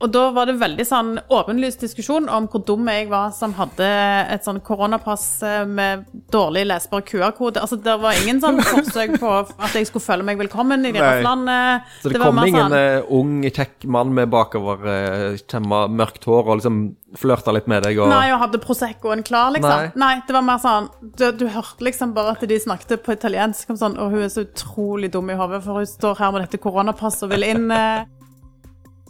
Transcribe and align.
Og 0.00 0.08
da 0.14 0.22
var 0.32 0.48
det 0.48 0.54
veldig 0.56 0.84
sånn 0.88 1.10
åpenlys 1.28 1.76
diskusjon 1.82 2.28
om 2.32 2.46
hvor 2.48 2.62
dum 2.64 2.86
jeg 2.88 3.10
var 3.10 3.34
som 3.36 3.52
hadde 3.58 3.88
et 4.32 4.46
sånn 4.46 4.62
koronapass 4.64 5.26
eh, 5.44 5.66
med 5.68 6.06
dårlig 6.32 6.62
lesbar 6.70 7.02
QR-kode. 7.04 7.60
Altså, 7.60 7.76
det 7.84 7.98
var 8.00 8.16
ingen 8.22 8.40
sånn 8.40 8.62
forsøk 8.70 9.18
på 9.20 9.32
at 9.44 9.76
jeg 9.76 9.90
skulle 9.90 10.06
føle 10.06 10.24
meg 10.24 10.40
velkommen 10.40 10.86
i 10.88 10.92
deres 10.96 11.20
Nei. 11.20 11.26
land. 11.26 11.50
eh. 11.52 11.90
Så 12.00 12.08
det, 12.08 12.14
det 12.16 12.22
kom 12.24 12.40
ingen 12.46 12.64
sånn- 12.70 12.76
eh, 12.78 13.12
ung, 13.18 13.34
kjekk 13.44 13.84
mann 13.92 14.14
med 14.16 14.30
bakoverkjemma 14.32 15.82
mørkt 15.92 16.24
hår 16.30 16.48
og 16.48 16.60
liksom 16.62 16.78
flørta 17.20 17.52
litt 17.52 17.68
med 17.68 17.82
deg 17.84 17.98
og 18.00 18.08
Nei, 18.08 18.30
og 18.32 18.40
hadde 18.44 18.60
Proseccoen 18.62 19.24
klar, 19.26 19.50
liksom. 19.52 19.90
Nei. 19.90 20.00
Nei, 20.00 20.22
det 20.26 20.36
var 20.36 20.46
mer 20.46 20.62
sånn 20.62 20.88
du, 21.02 21.26
du 21.34 21.44
hørte 21.50 21.84
liksom 21.84 22.14
bare 22.16 22.36
at 22.38 22.46
de 22.48 22.58
snakket 22.62 23.02
på 23.04 23.12
italiensk 23.16 23.72
om 23.74 23.78
sånn 23.80 23.98
Og 23.98 24.14
hun 24.14 24.22
er 24.24 24.30
så 24.32 24.44
utrolig 24.46 25.10
dum 25.12 25.28
i 25.28 25.36
hodet, 25.36 25.60
for 25.66 25.82
hun 25.82 25.90
står 25.90 26.22
her 26.22 26.32
med 26.32 26.46
dette 26.46 26.62
koronapasset 26.62 27.26
og 27.28 27.34
vil 27.34 27.48
inn. 27.50 27.68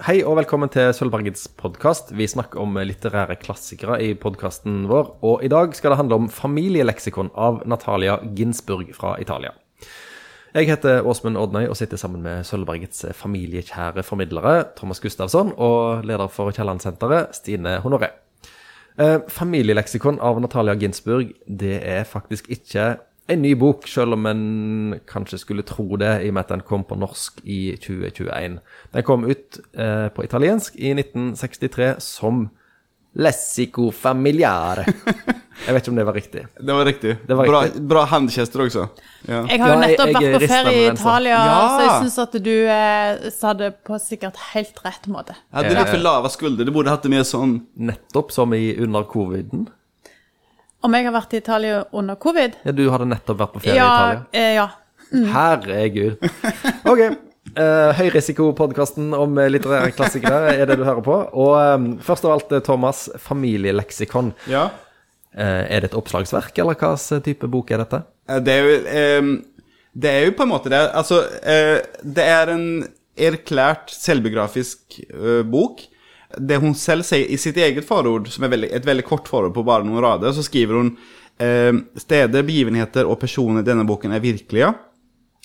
Hei 0.00 0.22
og 0.24 0.38
velkommen 0.38 0.70
til 0.72 0.94
Sølvbergets 0.96 1.42
podkast. 1.60 2.14
Vi 2.16 2.24
snakker 2.24 2.62
om 2.62 2.78
litterære 2.88 3.34
klassikere 3.36 3.98
i 4.00 4.14
podkasten 4.16 4.86
vår. 4.88 5.10
Og 5.28 5.42
i 5.44 5.50
dag 5.52 5.74
skal 5.76 5.92
det 5.92 5.98
handle 5.98 6.16
om 6.22 6.28
familieleksikon 6.32 7.28
av 7.36 7.58
Natalia 7.68 8.14
Ginsburg 8.38 8.94
fra 8.96 9.18
Italia. 9.20 9.52
Jeg 10.56 10.70
heter 10.70 11.04
Åsmund 11.04 11.36
Odnøy 11.36 11.66
og 11.66 11.76
sitter 11.76 12.00
sammen 12.00 12.24
med 12.24 12.48
Sølvbergets 12.48 13.10
familiekjære 13.18 14.00
formidlere 14.08 14.70
Thomas 14.78 15.04
Gustavsson 15.04 15.52
og 15.60 16.08
leder 16.08 16.32
for 16.32 16.48
Kielland-senteret 16.48 17.36
Stine 17.36 17.76
Honoré. 17.84 18.08
Eh, 18.96 19.18
familieleksikon 19.28 20.16
av 20.24 20.40
Natalia 20.40 20.80
Ginsburg 20.80 21.36
det 21.44 21.76
er 21.84 22.08
faktisk 22.08 22.48
ikke 22.48 22.94
en 23.30 23.42
ny 23.42 23.54
bok, 23.58 23.86
selv 23.88 24.16
om 24.16 24.26
en 24.30 24.44
kanskje 25.10 25.38
skulle 25.42 25.64
tro 25.66 25.96
det, 26.00 26.12
i 26.24 26.30
og 26.30 26.36
med 26.36 26.44
at 26.46 26.54
den 26.54 26.64
kom 26.66 26.84
på 26.88 26.98
norsk 26.98 27.40
i 27.44 27.76
2021. 27.80 28.58
Den 28.94 29.06
kom 29.06 29.26
ut 29.28 29.60
eh, 29.74 30.08
på 30.14 30.26
italiensk 30.26 30.76
i 30.78 30.92
1963 30.96 31.94
som 32.04 32.48
Lessico 33.18 33.90
familiare. 33.90 34.84
Jeg 35.66 35.74
vet 35.74 35.82
ikke 35.82 35.92
om 35.92 35.98
det 35.98 36.04
var 36.08 36.14
riktig. 36.16 36.42
Det 36.56 36.74
var 36.76 36.86
riktig. 36.88 37.10
Det 37.26 37.36
var 37.36 37.48
bra, 37.50 37.62
riktig. 37.66 37.82
bra 37.90 38.04
handgester 38.08 38.62
også. 38.64 38.84
Ja. 39.28 39.40
Jeg 39.50 39.60
har 39.60 39.72
jo 39.74 39.80
nettopp 39.82 40.12
vært 40.14 40.36
på 40.36 40.48
ferie 40.48 40.76
i. 40.78 40.84
Italia, 40.92 41.40
Ja! 41.50 41.58
så 41.74 41.80
jeg 41.82 41.96
syns 42.04 42.16
at 42.22 42.38
du 42.46 42.54
eh, 42.54 43.26
sa 43.34 43.52
det 43.58 43.72
på 43.84 43.98
sikkert 44.00 44.38
helt 44.54 44.80
rett 44.86 45.10
måte. 45.12 45.36
Jeg 45.50 45.58
hadde 45.58 45.74
litt 45.76 45.92
for 45.92 46.04
lave 46.06 46.30
skuldre. 46.32 46.64
Du 46.64 46.72
burde 46.72 46.94
hatt 46.94 47.04
det 47.04 47.12
mer 47.12 47.26
sånn 47.28 47.58
Nettopp 47.90 48.32
som 48.32 48.54
i 48.56 48.70
under 48.80 49.04
coviden. 49.10 49.66
Om 50.82 50.94
jeg 50.96 51.04
har 51.08 51.12
vært 51.14 51.34
i 51.36 51.40
Italia 51.42 51.80
under 51.92 52.16
covid? 52.20 52.54
Ja, 52.64 52.72
du 52.72 52.84
hadde 52.92 53.08
nettopp 53.10 53.40
vært 53.42 53.52
på 53.56 53.62
ferie 53.64 53.74
i 53.74 53.80
Ja. 53.80 53.88
Italia. 53.90 54.22
Eh, 54.32 54.54
ja. 54.56 54.68
Herregud. 55.34 56.30
Ok. 56.90 57.02
Uh, 57.58 57.90
Høyrisikopodkasten 57.98 59.08
om 59.16 59.38
eh, 59.42 59.48
litterære 59.50 59.90
klassikere 59.96 60.52
er 60.54 60.68
det 60.70 60.76
du 60.78 60.84
hører 60.86 61.02
på. 61.02 61.16
Og 61.34 61.56
um, 61.58 61.86
først 62.04 62.24
av 62.28 62.36
alt, 62.36 62.52
eh, 62.54 62.62
Thomas, 62.62 63.08
familieleksikon. 63.18 64.30
Ja. 64.50 64.68
Uh, 65.34 65.64
er 65.66 65.82
det 65.82 65.90
et 65.90 65.96
oppslagsverk, 65.98 66.56
eller 66.62 66.78
hva 66.78 66.92
slags 67.00 67.24
type 67.26 67.48
bok 67.50 67.72
er 67.74 67.82
dette? 67.82 68.02
Eh, 68.30 68.38
Det 68.46 68.54
er 68.54 68.68
jo 68.68 69.20
um, 69.24 69.32
Det 69.98 70.10
er 70.14 70.24
jo 70.28 70.36
på 70.38 70.46
en 70.46 70.52
måte 70.52 70.70
det. 70.72 70.80
Altså, 70.94 71.20
uh, 71.26 72.04
det 72.06 72.28
er 72.38 72.54
en 72.54 72.66
erklært 73.20 73.90
selvbiografisk 73.92 75.00
eh, 75.10 75.42
bok. 75.44 75.82
Det 76.36 76.60
hun 76.62 76.76
selv 76.78 77.06
sier 77.06 77.26
i 77.26 77.38
sitt 77.40 77.58
eget 77.58 77.86
forord, 77.86 78.28
som 78.30 78.46
er 78.46 78.52
veldig, 78.52 78.70
et 78.76 78.86
veldig 78.86 79.06
kort 79.06 79.30
forord 79.30 79.54
på 79.56 79.64
bare 79.66 79.86
noen 79.86 80.02
rader, 80.04 80.34
så 80.36 80.44
skriver 80.46 80.78
hun 80.78 80.92
eh, 81.42 81.72
steder, 81.98 82.46
begivenheter 82.46 83.08
og 83.08 83.18
personer 83.22 83.64
i 83.64 83.66
denne 83.66 83.86
boken 83.88 84.14
er 84.14 84.22
virkelige. 84.22 84.70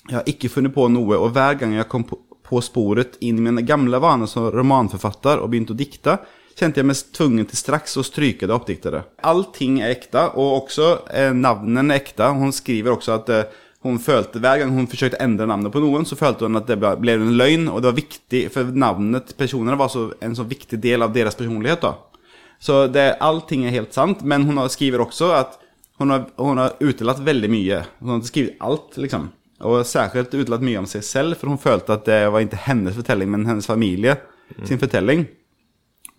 Jeg 0.06 0.18
har 0.20 0.30
ikke 0.30 0.52
funnet 0.52 0.74
på 0.74 0.86
noe, 0.92 1.18
og 1.18 1.32
hver 1.34 1.58
gang 1.58 1.74
jeg 1.74 1.90
kom 1.90 2.06
på, 2.06 2.22
sporet 2.62 3.16
inn 3.26 3.40
i 3.40 3.42
mine 3.48 3.64
gamle 3.66 3.98
vaner 3.98 4.28
som 4.30 4.46
romanforfatter 4.54 5.40
og 5.42 5.50
begynte 5.50 5.74
å 5.74 5.78
dikte, 5.80 6.12
kjente 6.56 6.78
jeg 6.78 6.86
meg 6.86 7.00
tvungen 7.16 7.48
til 7.50 7.58
straks 7.58 7.96
å 7.98 8.04
stryke 8.06 8.46
det 8.46 8.54
oppdiktede. 8.54 9.02
Allting 9.26 9.80
er 9.82 9.96
ekte, 9.96 10.28
og 10.38 10.62
også 10.62 10.92
eh, 11.10 11.32
navnene 11.34 11.90
er 11.90 12.04
ekte. 12.04 12.30
Hun 12.38 12.54
skriver 12.54 12.94
også 12.94 13.16
at 13.18 13.32
eh, 13.34 13.58
hun 13.86 14.00
følte, 14.02 14.40
hver 14.42 14.60
gang 14.60 14.72
hun 14.74 14.88
forsøkte 14.90 15.18
å 15.18 15.24
endre 15.24 15.48
navnet 15.48 15.72
på 15.74 15.80
noen, 15.82 16.06
så 16.08 16.18
følte 16.18 16.48
hun 16.48 16.58
at 16.58 16.68
det 16.68 16.78
ble, 16.82 16.92
ble 17.00 17.16
en 17.16 17.36
løgn, 17.38 17.68
og 17.72 17.80
det 17.80 17.90
var 17.90 17.98
viktig, 18.00 18.42
for 18.54 18.74
navnet 18.76 19.30
til 19.30 19.38
personene 19.38 19.78
var 19.80 19.90
så, 19.92 20.08
en 20.24 20.36
så 20.38 20.46
viktig 20.48 20.80
del 20.82 21.06
av 21.06 21.14
deres 21.14 21.38
personlighet. 21.38 21.86
da. 21.86 21.94
Så 22.62 22.86
det, 22.88 23.16
allting 23.20 23.66
er 23.66 23.74
helt 23.76 23.96
sant, 23.96 24.24
men 24.24 24.46
hun 24.48 24.60
skriver 24.72 25.04
også 25.04 25.32
at 25.36 25.58
hun 26.00 26.12
har, 26.12 26.26
hun 26.36 26.60
har 26.60 26.76
utelatt 26.80 27.22
veldig 27.24 27.50
mye. 27.52 27.80
Hun 28.02 28.16
har 28.16 28.24
skrevet 28.28 28.60
alt, 28.64 28.96
liksom. 29.00 29.30
Og 29.64 29.80
særskilt 29.88 30.34
utelatt 30.36 30.64
mye 30.64 30.82
om 30.82 30.88
seg 30.88 31.04
selv, 31.06 31.38
for 31.40 31.48
hun 31.48 31.60
følte 31.60 31.96
at 31.96 32.04
det 32.08 32.20
var 32.32 32.44
ikke 32.44 32.64
hennes 32.66 32.96
fortelling, 32.96 33.30
men 33.32 33.46
hennes 33.48 33.68
familie 33.68 34.18
sin 34.68 34.80
fortelling. 34.80 35.24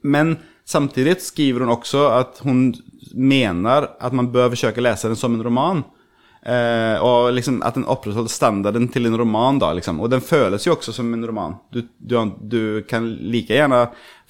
Men 0.01 0.37
samtidig 0.65 1.19
skriver 1.21 1.65
hun 1.65 1.75
også 1.75 2.07
at 2.15 2.41
hun 2.45 2.71
mener 3.13 3.91
at 4.01 4.15
man 4.17 4.31
bør 4.33 4.51
forsøke 4.53 4.81
å 4.81 4.87
lese 4.87 5.11
den 5.11 5.19
som 5.19 5.35
en 5.35 5.45
roman. 5.45 5.83
Eh, 6.47 7.01
og 7.03 7.33
liksom 7.35 7.57
at 7.67 7.75
den 7.75 7.83
opprettholder 7.91 8.31
standarden 8.31 8.85
til 8.87 9.09
en 9.09 9.17
roman, 9.19 9.57
da, 9.59 9.73
liksom. 9.75 9.97
Og 9.99 10.07
den 10.13 10.23
føles 10.23 10.63
jo 10.63 10.77
også 10.77 10.93
som 10.95 11.09
en 11.11 11.25
roman. 11.27 11.57
Du, 11.75 11.81
du, 11.97 12.15
du 12.39 12.61
kan 12.87 13.09
like 13.19 13.51
gjerne 13.51 13.81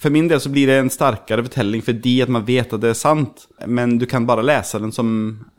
For 0.02 0.10
min 0.10 0.26
del 0.30 0.40
så 0.42 0.50
blir 0.50 0.66
det 0.66 0.80
en 0.82 0.90
sterkere 0.90 1.44
fortelling 1.46 1.82
fordi 1.86 2.16
at 2.24 2.32
man 2.34 2.46
vet 2.46 2.74
at 2.74 2.82
det 2.82 2.90
er 2.90 2.98
sant, 2.98 3.46
men 3.66 4.00
du 4.02 4.06
kan 4.10 4.26
bare 4.26 4.42
lese 4.42 4.80
den 4.82 4.94
som, 4.94 5.08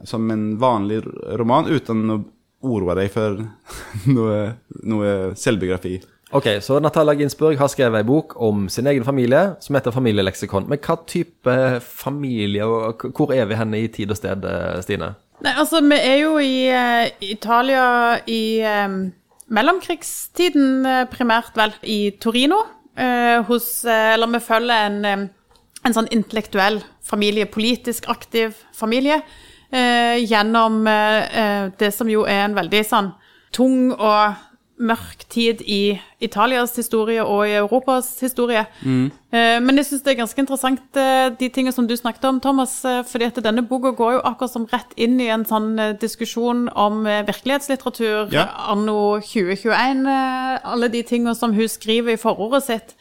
som 0.04 0.28
en 0.32 0.46
vanlig 0.60 1.00
roman 1.40 1.72
uten 1.72 2.04
å 2.12 2.20
oroe 2.68 2.98
deg 3.00 3.12
for 3.14 3.40
noe, 4.18 4.40
noe 4.84 5.14
selvbiografi. 5.40 5.96
Ok, 6.36 6.52
så 6.62 6.82
Natalia 6.84 7.16
Ginsburg 7.18 7.56
har 7.58 7.72
skrevet 7.72 8.04
ei 8.04 8.08
bok 8.08 8.36
om 8.36 8.68
sin 8.70 8.88
egen 8.92 9.08
familie 9.08 9.56
som 9.64 9.80
heter 9.80 9.96
Familieleksikon. 9.96 10.68
Men 10.70 10.84
hva 10.84 11.00
type 11.08 11.56
familie, 11.82 12.68
og 12.68 13.08
hvor 13.16 13.32
er 13.34 13.48
vi 13.50 13.58
henne 13.58 13.80
i 13.80 13.88
tid 13.90 14.12
og 14.12 14.20
sted, 14.20 14.46
eh, 14.46 14.84
Stine? 14.86 15.14
Nei, 15.40 15.54
altså, 15.56 15.80
vi 15.80 15.96
er 15.96 16.18
jo 16.20 16.34
i 16.44 16.68
uh, 16.68 17.06
Italia 17.24 17.84
i 18.28 18.60
um, 18.68 18.98
mellomkrigstiden, 19.50 20.86
eh, 20.86 21.06
primært 21.10 21.56
vel, 21.58 21.72
i 21.82 22.12
Torino. 22.22 22.60
Uh, 23.00 23.40
hos 23.48 23.86
uh, 23.88 24.14
Eller 24.14 24.28
vi 24.34 24.42
følger 24.44 24.90
en, 24.90 25.00
um, 25.08 25.24
en 25.88 25.96
sånn 25.96 26.10
intellektuell 26.12 26.82
familie, 27.02 27.48
politisk 27.50 28.10
aktiv 28.12 28.58
familie, 28.76 29.22
gjennom 29.70 30.80
det 31.78 31.92
som 31.94 32.10
jo 32.10 32.24
er 32.26 32.40
en 32.48 32.56
veldig 32.58 32.80
sånn 32.90 33.12
tung 33.54 33.92
og 33.94 34.40
mørk 34.80 35.26
tid 35.30 35.60
i 35.68 36.00
Italias 36.24 36.72
historie 36.80 37.20
og 37.24 37.42
i 37.50 37.58
Europas 37.60 38.14
historie. 38.24 38.66
Mm. 38.82 39.12
Men 39.32 39.78
jeg 39.78 39.86
syns 39.86 40.02
det 40.06 40.14
er 40.14 40.20
ganske 40.22 40.40
interessant 40.42 40.98
eh, 40.98 41.30
de 41.38 41.50
tingene 41.54 41.76
som 41.76 41.86
du 41.88 41.94
snakket 42.00 42.26
om, 42.26 42.40
Thomas. 42.42 42.78
eh, 42.86 43.04
fordi 43.04 43.28
at 43.28 43.42
denne 43.44 43.62
boka 43.68 43.92
går 43.92 44.14
jo 44.18 44.22
akkurat 44.26 44.52
som 44.54 44.66
rett 44.72 44.96
inn 44.98 45.20
i 45.22 45.28
en 45.30 45.44
sånn 45.46 45.74
eh, 45.80 45.92
diskusjon 46.00 46.70
om 46.76 47.06
eh, 47.06 47.22
virkelighetslitteratur 47.28 48.32
Ja. 48.34 48.48
anno 48.72 49.20
2021. 49.20 50.08
eh, 50.08 50.60
Alle 50.64 50.88
de 50.90 51.04
tingene 51.04 51.36
som 51.36 51.54
hun 51.54 51.68
skriver 51.68 52.14
i 52.16 52.22
forordet 52.22 52.64
sitt. 52.64 52.96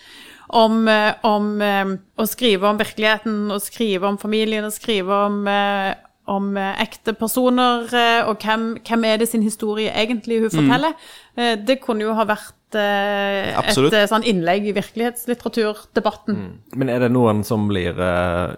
Om, 0.50 0.88
eh, 0.88 1.14
om 1.22 1.60
eh, 1.62 1.94
å 2.18 2.26
skrive 2.26 2.66
om 2.68 2.78
virkeligheten, 2.80 3.50
og 3.52 3.60
skrive 3.62 4.08
om 4.08 4.18
familien, 4.18 4.64
og 4.64 4.72
skrive 4.72 5.12
om 5.26 5.46
eh, 5.46 5.94
om 6.28 6.52
eh, 6.60 6.76
ekte 6.84 7.14
personer, 7.18 7.88
eh, 7.96 8.28
og 8.28 8.44
hvem, 8.44 8.70
hvem 8.86 9.08
er 9.08 9.20
det 9.22 9.30
sin 9.30 9.44
historie 9.44 9.92
egentlig 9.94 10.42
hun 10.44 10.52
forteller. 10.52 10.94
Mm. 11.38 11.64
Det 11.68 11.78
kunne 11.84 12.02
jo 12.02 12.14
ha 12.18 12.24
vært 12.28 12.78
eh, 12.78 13.52
et 13.54 14.10
sånn 14.10 14.26
innlegg 14.26 14.66
i 14.68 14.74
virkelighetslitteraturdebatten. 14.76 16.40
Men 16.74 16.90
er 16.92 17.04
det 17.04 17.12
noen 17.14 17.44
som 17.46 17.68
blir 17.70 17.98
eh, 18.02 18.56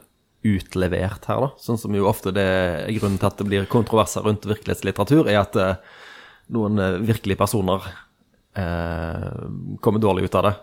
utlevert 0.49 1.29
her, 1.29 1.45
da? 1.45 1.51
Sånn 1.61 1.81
som 1.81 1.95
jo 1.97 2.09
ofte 2.09 2.33
det 2.35 2.47
er 2.47 2.95
grunnen 2.97 3.21
til 3.21 3.29
at 3.29 3.41
det 3.41 3.49
blir 3.51 3.69
kontroverser 3.71 4.25
rundt 4.27 4.49
virkelighetslitteratur, 4.49 5.29
er 5.29 5.43
at 5.43 5.59
eh, 5.61 5.99
noen 6.57 6.81
virkelige 7.07 7.39
personer 7.41 7.85
eh, 8.59 9.29
kommer 9.85 10.03
dårlig 10.03 10.31
ut 10.31 10.41
av 10.41 10.49
det. 10.49 10.55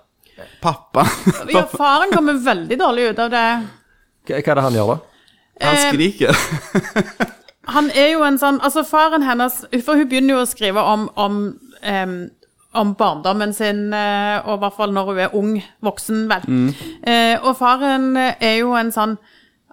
Pappa, 0.61 1.05
Ja, 1.53 1.63
faren 1.69 2.11
kommer 2.13 2.37
veldig 2.41 2.77
dårlig 2.77 3.11
ut 3.11 3.21
av 3.21 3.31
det. 3.33 3.45
Hva, 4.27 4.41
hva 4.41 4.51
er 4.51 4.59
det 4.59 4.65
han 4.67 4.75
gjør, 4.77 4.91
da? 4.95 5.16
Han 5.61 5.75
Eh, 5.75 5.89
skriker. 5.89 6.37
Han 7.67 7.89
er 7.91 8.13
jo 8.13 8.23
en 8.23 8.37
sånn 8.39 8.61
Altså, 8.63 8.83
faren 8.87 9.25
hennes 9.27 9.65
For 9.83 9.99
hun 9.99 10.07
begynner 10.07 10.37
jo 10.37 10.43
å 10.45 10.47
skrive 10.47 10.79
om, 10.79 11.09
om, 11.19 11.39
um, 11.83 12.19
om 12.77 12.93
barndommen 12.95 13.51
sin, 13.57 13.89
eh, 13.95 14.37
og 14.45 14.53
i 14.53 14.61
hvert 14.61 14.77
fall 14.77 14.93
når 14.93 15.09
hun 15.09 15.19
er 15.19 15.35
ung 15.35 15.51
voksen, 15.81 16.27
vel. 16.29 16.45
Eh, 17.03 17.35
og 17.41 17.57
faren 17.57 18.11
er 18.17 18.59
jo 18.59 18.75
en 18.77 18.91
sånn 18.93 19.17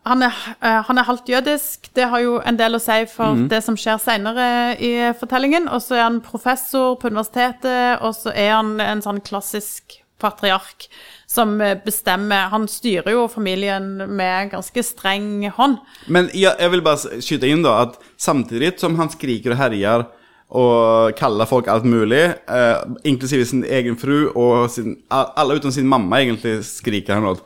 han 0.05 0.21
er, 0.21 0.37
han 0.61 1.01
er 1.01 1.07
halvt 1.09 1.31
jødisk, 1.33 1.89
det 1.97 2.11
har 2.13 2.21
jo 2.21 2.35
en 2.45 2.59
del 2.61 2.77
å 2.77 2.81
si 2.83 3.07
for 3.09 3.39
det 3.49 3.63
som 3.65 3.77
skjer 3.81 3.97
senere 4.01 4.47
i 4.77 4.91
fortellingen. 5.17 5.65
Og 5.73 5.81
så 5.81 5.97
er 5.97 6.03
han 6.05 6.19
professor 6.25 6.99
på 7.01 7.09
universitetet, 7.09 8.03
og 8.05 8.13
så 8.17 8.33
er 8.33 8.51
han 8.53 8.75
en 8.85 9.01
sånn 9.05 9.23
klassisk 9.25 9.97
patriark 10.21 10.89
som 11.35 11.57
eh, 11.61 11.77
bestemmer 11.85 12.51
Han 12.53 12.69
styrer 12.71 13.15
jo 13.15 13.27
familien 13.29 13.97
med 14.17 14.53
ganske 14.55 14.85
streng 14.87 15.49
hånd. 15.57 15.81
Men 16.07 16.31
jeg, 16.33 16.55
jeg 16.61 16.73
vil 16.75 16.85
bare 16.87 17.23
skyte 17.25 17.51
inn 17.51 17.65
da, 17.67 17.81
at 17.89 17.99
samtidig 18.17 18.77
som 18.81 18.99
han 19.01 19.13
skriker 19.13 19.55
og 19.55 19.61
herjer 19.61 20.07
og 20.55 21.15
kaller 21.19 21.49
folk 21.51 21.67
alt 21.73 21.87
mulig, 21.89 22.23
eh, 22.47 22.83
inklusive 23.11 23.47
sin 23.49 23.65
egen 23.65 23.97
fru 23.99 24.29
og 24.31 24.69
sin, 24.71 24.99
alle 25.11 25.57
utenom 25.57 25.75
sin 25.75 25.89
mamma, 25.89 26.21
egentlig, 26.21 26.61
skriker 26.69 27.19
han 27.19 27.27
åt. 27.33 27.43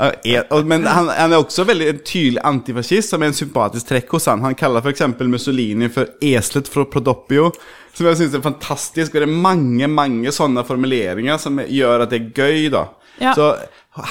Eh, 0.00 0.42
Men 0.64 0.86
han, 0.86 1.08
han 1.08 1.32
er 1.32 1.38
også 1.38 1.64
veldig 1.68 2.04
tydelig 2.04 2.40
antifascist, 2.44 3.10
som 3.10 3.22
er 3.22 3.30
en 3.30 3.36
sympatisk 3.36 3.90
trekk 3.90 4.16
hos 4.16 4.26
han. 4.30 4.42
Han 4.42 4.58
kaller 4.58 4.82
f.eks. 4.82 5.02
Mussolini 5.20 5.88
for 5.88 6.06
'eslet 6.20 6.68
fra 6.68 6.84
Prodoppio', 6.84 7.52
som 7.92 8.06
jeg 8.06 8.16
syns 8.16 8.34
er 8.34 8.40
fantastisk. 8.40 9.14
Og 9.14 9.20
det 9.20 9.28
er 9.28 9.42
mange 9.42 9.88
mange 9.88 10.32
sånne 10.32 10.64
formuleringer 10.66 11.38
som 11.38 11.58
gjør 11.58 12.02
at 12.02 12.10
det 12.10 12.20
er 12.20 12.32
gøy, 12.34 12.70
da. 12.70 12.86
Ja. 13.18 13.34
Så 13.34 13.54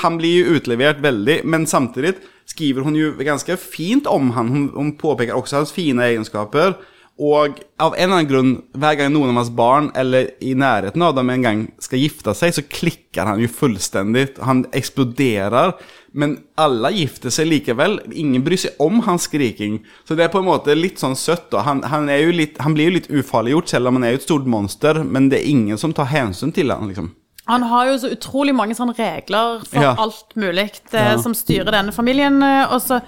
han 0.02 0.20
blir 0.20 0.44
jo 0.44 0.60
utlevert 0.60 1.00
veldig, 1.04 1.42
men 1.48 1.68
samtidig 1.68 2.18
skriver 2.50 2.84
hun 2.86 2.98
jo 2.98 3.14
ganske 3.24 3.58
fint 3.62 4.08
om 4.10 4.32
han. 4.36 4.50
Hun, 4.50 4.70
hun 4.76 4.96
påpeker 5.00 5.38
også 5.38 5.62
hans 5.62 5.76
fine 5.76 6.04
egenskaper. 6.12 6.76
Og 7.20 7.58
av 7.84 7.98
en 7.98 8.06
eller 8.06 8.16
annen 8.16 8.30
grunn, 8.30 8.52
hver 8.80 8.96
gang 8.96 9.10
noen 9.12 9.34
av 9.34 9.42
hans 9.42 9.52
barn 9.52 9.90
eller 10.00 10.30
i 10.40 10.54
nærheten 10.56 11.04
av 11.04 11.18
dem 11.18 11.30
en 11.34 11.44
gang 11.44 11.64
skal 11.84 12.00
gifte 12.00 12.32
seg, 12.38 12.54
så 12.56 12.64
klikker 12.64 13.28
han 13.28 13.42
jo 13.44 13.50
fullstendig. 13.52 14.38
Han 14.48 14.64
eksploderer. 14.76 15.76
Men 16.16 16.38
alle 16.58 16.94
gifter 16.96 17.34
seg 17.34 17.50
likevel. 17.52 18.00
Ingen 18.16 18.46
bryr 18.46 18.64
seg 18.64 18.80
om 18.82 19.04
hans 19.06 19.28
skriking. 19.28 19.82
Så 20.08 20.16
det 20.16 20.26
er 20.26 20.34
på 20.34 20.40
en 20.40 20.48
måte 20.48 20.78
litt 20.78 21.04
sånn 21.04 21.18
søtt. 21.20 21.52
Han, 21.68 21.84
han, 21.92 22.08
litt, 22.34 22.56
han 22.64 22.78
blir 22.78 22.88
jo 22.88 22.96
litt 22.96 23.12
ufarliggjort, 23.12 23.76
selv 23.76 23.92
om 23.92 24.00
han 24.00 24.08
er 24.08 24.16
jo 24.16 24.22
et 24.24 24.30
stort 24.30 24.48
monster. 24.50 25.04
Men 25.04 25.28
det 25.30 25.42
er 25.42 25.52
ingen 25.52 25.82
som 25.82 25.94
tar 25.94 26.10
hensyn 26.14 26.56
til 26.56 26.72
han, 26.72 26.88
liksom. 26.88 27.12
Han 27.50 27.64
har 27.66 27.88
jo 27.90 27.98
så 28.04 28.12
utrolig 28.14 28.54
mange 28.56 28.76
sånne 28.78 28.94
regler 28.98 29.64
for 29.66 29.82
Ja. 29.82 29.96
alt 29.98 30.36
mulig 30.38 30.70
ja. 30.94 31.18
som 31.18 31.34
styrer 31.34 31.72
denne 31.74 31.92
familien. 31.96 32.38
eh, 32.46 32.72
Og 32.74 32.82
så, 32.86 33.02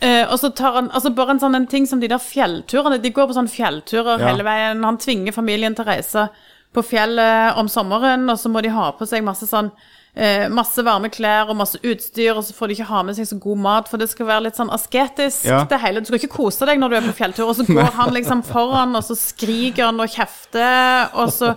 eh, 0.00 0.24
og 0.30 0.38
så 0.40 0.50
tar 0.56 0.72
han 0.78 0.88
altså 0.90 1.12
Bare 1.14 1.30
en 1.36 1.40
sånn 1.42 1.54
en 1.58 1.66
ting 1.66 1.86
som 1.86 2.00
de 2.00 2.08
der 2.08 2.18
fjellturene. 2.18 3.00
De 3.02 3.10
går 3.12 3.28
på 3.28 3.36
sånne 3.36 3.52
fjellturer 3.52 4.18
Ja. 4.18 4.26
hele 4.32 4.42
veien. 4.44 4.82
Han 4.84 4.98
tvinger 4.98 5.32
familien 5.36 5.74
til 5.76 5.84
å 5.84 5.88
reise 5.92 6.28
på 6.72 6.82
fjellet 6.86 7.56
om 7.58 7.66
sommeren, 7.68 8.28
og 8.30 8.38
så 8.38 8.48
må 8.48 8.62
de 8.62 8.68
ha 8.70 8.92
på 8.92 9.06
seg 9.06 9.24
masse 9.24 9.46
sånn 9.46 9.70
eh, 10.16 10.48
masse 10.48 10.82
varme 10.84 11.08
klær 11.12 11.48
og 11.50 11.56
masse 11.56 11.78
utstyr, 11.82 12.32
og 12.36 12.44
så 12.44 12.54
får 12.56 12.68
de 12.68 12.74
ikke 12.78 12.88
ha 12.90 13.02
med 13.06 13.14
seg 13.16 13.26
så 13.30 13.38
god 13.40 13.58
mat, 13.58 13.88
for 13.88 13.96
det 14.02 14.08
skal 14.10 14.26
være 14.26 14.42
litt 14.48 14.56
sånn 14.58 14.72
asketisk, 14.74 15.44
Ja. 15.46 15.64
det 15.64 15.80
hele. 15.80 16.00
Du 16.00 16.06
skal 16.10 16.18
ikke 16.18 16.36
kose 16.36 16.66
deg 16.66 16.78
når 16.82 16.88
du 16.90 16.96
er 16.96 17.06
på 17.12 17.16
fjelltur, 17.20 17.48
og 17.48 17.56
så 17.56 17.66
går 17.68 17.92
han 17.94 18.12
liksom 18.14 18.42
foran, 18.44 18.96
og 18.96 19.02
så 19.06 19.16
skriker 19.16 19.84
han 19.90 20.00
og 20.00 20.08
kjefter, 20.08 21.10
og 21.14 21.30
så 21.32 21.54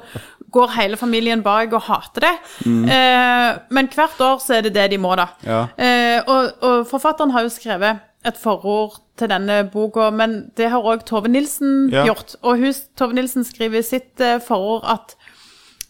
går 0.53 0.69
hele 0.75 0.97
familien 0.97 1.41
bak 1.41 1.73
og 1.73 1.81
hater 1.81 2.21
det. 2.27 2.33
Eh, 2.67 3.59
men 3.73 3.88
hvert 3.94 4.19
år 4.21 4.38
så 4.44 4.57
er 4.59 4.61
det 4.67 4.73
det 4.75 4.89
de 4.94 4.97
må, 5.01 5.15
da. 5.17 5.27
Ja. 5.44 5.61
Eh, 5.77 6.21
og, 6.29 6.51
og 6.61 6.88
forfatteren 6.91 7.31
har 7.33 7.41
jo 7.47 7.50
skrevet 7.50 8.01
et 8.23 8.38
forord 8.39 9.00
til 9.19 9.27
denne 9.29 9.63
boka, 9.73 10.07
men 10.13 10.51
det 10.57 10.69
har 10.71 10.85
òg 10.88 11.01
Tove 11.09 11.27
Nilsen 11.27 11.89
Ja. 11.91 12.05
gjort. 12.07 12.35
Og 12.44 12.57
hun, 12.61 12.73
Tove 12.95 13.13
Nilsen 13.17 13.44
skriver 13.44 13.81
i 13.81 13.83
sitt 13.85 14.21
eh, 14.23 14.38
forord 14.39 14.85
at, 14.88 15.15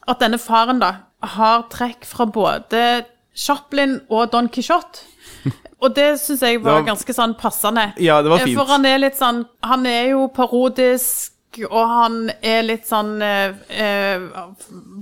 at 0.08 0.20
denne 0.24 0.40
faren 0.42 0.80
da 0.82 0.94
har 1.24 1.64
trekk 1.70 2.06
fra 2.06 2.26
både 2.26 3.06
Chaplin 3.36 4.02
og 4.10 4.32
Don 4.32 4.50
Quijote. 4.50 5.02
Og 5.84 5.92
det 5.96 6.14
syns 6.22 6.40
jeg 6.46 6.62
var 6.64 6.78
var- 6.80 6.86
ganske 6.94 7.14
sånn 7.14 7.34
passende. 7.36 7.94
Ja, 8.00 8.22
det 8.22 8.30
var 8.32 8.40
Eh, 8.40 8.46
fint. 8.46 8.56
For 8.58 8.66
han 8.72 8.86
er 8.86 8.98
litt 9.00 9.18
sånn 9.20 9.46
Han 9.64 9.86
er 9.86 10.10
jo 10.14 10.28
parodisk, 10.32 11.34
og 11.70 11.88
han 11.90 12.32
er 12.42 12.62
litt 12.64 12.86
sånn 12.88 13.22
eh, 13.22 13.52
eh, 13.70 14.20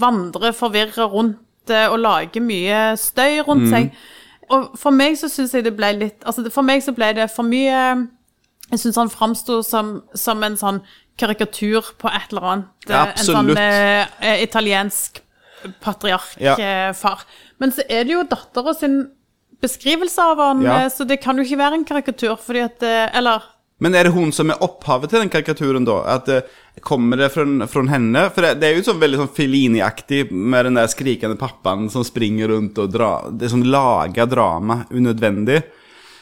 Vandrer 0.01 0.51
forvirra 0.57 1.05
rundt 1.11 1.37
det 1.69 1.83
og 1.91 1.99
lager 2.01 2.41
mye 2.41 2.95
støy 2.97 3.43
rundt 3.45 3.67
Mm. 3.67 3.69
seg. 3.71 3.91
Og 4.49 4.71
for 4.77 4.91
meg 4.91 5.13
så 5.17 5.29
syns 5.29 5.53
jeg 5.53 5.63
det 5.63 5.75
ble 5.77 5.93
litt 5.93 6.23
Altså 6.25 6.49
for 6.51 6.63
meg 6.63 6.81
så 6.83 6.91
ble 6.95 7.13
det 7.13 7.29
for 7.31 7.43
mye 7.43 8.07
Jeg 8.71 8.79
syns 8.79 8.95
han 8.97 9.09
framsto 9.09 9.61
som, 9.63 10.01
som 10.15 10.41
en 10.43 10.57
sånn 10.57 10.81
karikatur 11.17 11.83
på 11.99 12.07
et 12.09 12.31
eller 12.31 12.41
annet. 12.41 12.65
Ja, 12.89 13.05
En 13.11 13.25
sånn 13.25 13.57
eh, 13.57 14.07
eh, 14.21 14.41
italiensk 15.65 16.37
Ja. 16.39 16.55
patriarkfar. 16.55 17.19
Men 17.59 17.71
så 17.71 17.81
er 17.89 18.03
det 18.03 18.13
jo 18.13 18.23
dattera 18.23 18.73
sin 18.75 19.09
beskrivelse 19.61 20.19
av 20.21 20.37
han, 20.37 20.61
Ja. 20.61 20.85
eh, 20.85 20.89
så 20.89 21.05
det 21.07 21.21
kan 21.21 21.37
jo 21.37 21.43
ikke 21.43 21.57
være 21.57 21.73
en 21.73 21.85
karikatur, 21.85 22.37
fordi 22.37 22.63
at 22.65 22.81
eh, 22.83 23.09
Eller 23.17 23.41
Men 23.79 23.95
er 23.95 24.03
det 24.03 24.13
hun 24.13 24.31
som 24.31 24.49
er 24.51 24.57
opphavet 24.61 25.09
til 25.09 25.19
den 25.19 25.29
karikaturen 25.29 25.83
da? 25.85 26.03
At, 26.05 26.25
det 26.25 26.45
kommer 26.81 27.17
det 27.17 27.31
fra, 27.33 27.43
fra 27.67 27.81
henne? 27.89 28.29
For 28.31 28.41
det, 28.41 28.59
det 28.59 28.67
er 28.69 28.75
jo 28.77 28.83
sånn 28.91 28.99
veldig 29.01 29.17
sånn 29.17 29.35
Fellini-aktig 29.35 30.31
med 30.31 30.65
den 30.65 30.75
der 30.75 30.85
skrikende 30.87 31.35
pappaen 31.37 31.89
som 31.89 32.03
springer 32.03 32.47
rundt 32.49 32.77
og 32.77 32.91
drar 32.93 33.31
Det 33.31 33.49
som 33.49 33.63
lager 33.63 34.25
drama 34.29 34.85
unødvendig. 34.91 35.63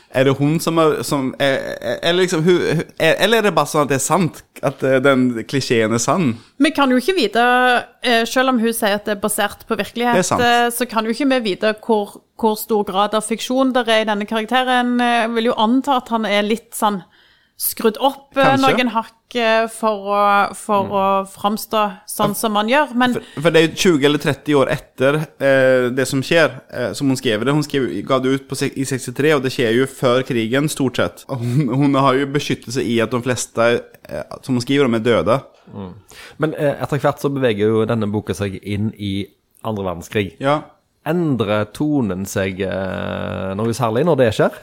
Er 0.10 0.26
det 0.26 0.34
hun 0.40 0.56
som, 0.60 0.78
er, 0.82 1.04
som 1.06 1.28
er, 1.38 1.60
er, 1.78 2.00
Eller 2.02 2.24
liksom 2.24 2.42
hun, 2.44 2.62
er, 2.98 3.16
Eller 3.22 3.38
er 3.38 3.46
det 3.46 3.54
bare 3.54 3.70
sånn 3.70 3.86
at 3.86 3.92
det 3.92 4.00
er 4.00 4.06
sant? 4.06 4.42
At 4.66 4.82
eh, 4.84 4.98
den 5.06 5.28
klisjeen 5.48 5.94
er 5.94 6.02
sann? 6.02 6.32
Vi 6.58 6.72
kan 6.76 6.90
jo 6.92 6.98
ikke 7.00 7.16
vite, 7.16 7.44
eh, 8.02 8.24
selv 8.28 8.52
om 8.52 8.58
hun 8.60 8.74
sier 8.74 8.98
at 8.98 9.06
det 9.06 9.16
er 9.16 9.22
basert 9.22 9.62
på 9.70 9.78
virkelighet, 9.80 10.34
eh, 10.36 10.66
så 10.74 10.88
kan 10.90 11.06
jo 11.06 11.14
ikke 11.14 11.30
vi 11.30 11.40
vite 11.52 11.72
hvor, 11.86 12.18
hvor 12.36 12.58
stor 12.60 12.84
grad 12.90 13.16
av 13.16 13.24
fiksjon 13.24 13.72
det 13.76 13.86
er 13.88 14.04
i 14.04 14.10
denne 14.10 14.28
karakteren. 14.28 14.98
Jeg 15.00 15.30
vil 15.38 15.52
jo 15.52 15.56
anta 15.62 16.02
at 16.02 16.12
han 16.12 16.28
er 16.28 16.44
litt 16.48 16.74
sånn 16.76 17.00
skrudd 17.60 18.02
opp 18.04 18.34
Kanskje. 18.36 18.60
noen 18.66 18.92
hakk 18.96 19.16
for, 19.70 20.08
å, 20.10 20.22
for 20.58 20.94
å 20.96 21.04
framstå 21.30 21.84
sånn 22.10 22.34
som 22.38 22.58
han 22.58 22.70
gjør, 22.72 22.94
men 22.98 23.14
For, 23.18 23.28
for 23.46 23.54
det 23.54 23.62
er 23.62 23.68
jo 23.68 23.98
20 23.98 24.08
eller 24.10 24.24
30 24.24 24.58
år 24.58 24.72
etter 24.74 25.20
eh, 25.22 25.90
det 25.94 26.08
som 26.10 26.24
skjer, 26.26 26.56
eh, 26.74 26.90
som 26.98 27.12
hun 27.12 27.20
skrev 27.20 27.46
det. 27.46 27.54
Hun 27.54 27.66
skrev, 27.66 27.86
ga 28.08 28.20
det 28.24 28.34
ut 28.34 28.48
på, 28.50 28.58
i 28.66 28.88
63, 28.90 29.36
og 29.38 29.46
det 29.46 29.54
skjer 29.54 29.78
jo 29.78 29.86
før 29.92 30.26
krigen, 30.28 30.70
stort 30.72 30.98
sett. 31.02 31.26
Hun, 31.40 31.70
hun 31.70 31.96
har 32.02 32.18
jo 32.18 32.28
beskyttelse 32.34 32.82
i 32.84 32.98
at 33.04 33.14
de 33.14 33.22
fleste 33.24 33.70
eh, 34.10 34.40
som 34.42 34.58
hun 34.58 34.64
skriver 34.64 34.90
om, 34.90 34.98
er 34.98 35.06
døde. 35.06 35.38
Men 36.42 36.56
eh, 36.58 36.76
etter 36.82 37.02
hvert 37.02 37.22
så 37.22 37.32
beveger 37.34 37.70
jo 37.70 37.86
denne 37.90 38.10
boka 38.12 38.36
seg 38.38 38.58
inn 38.64 38.92
i 38.98 39.14
andre 39.68 39.86
verdenskrig. 39.92 40.34
Ja. 40.42 40.60
Endrer 41.10 41.70
tonen 41.76 42.26
seg 42.30 42.60
eh, 42.66 43.52
noe 43.58 43.76
særlig 43.78 44.06
når 44.08 44.20
det 44.24 44.30
skjer? 44.38 44.58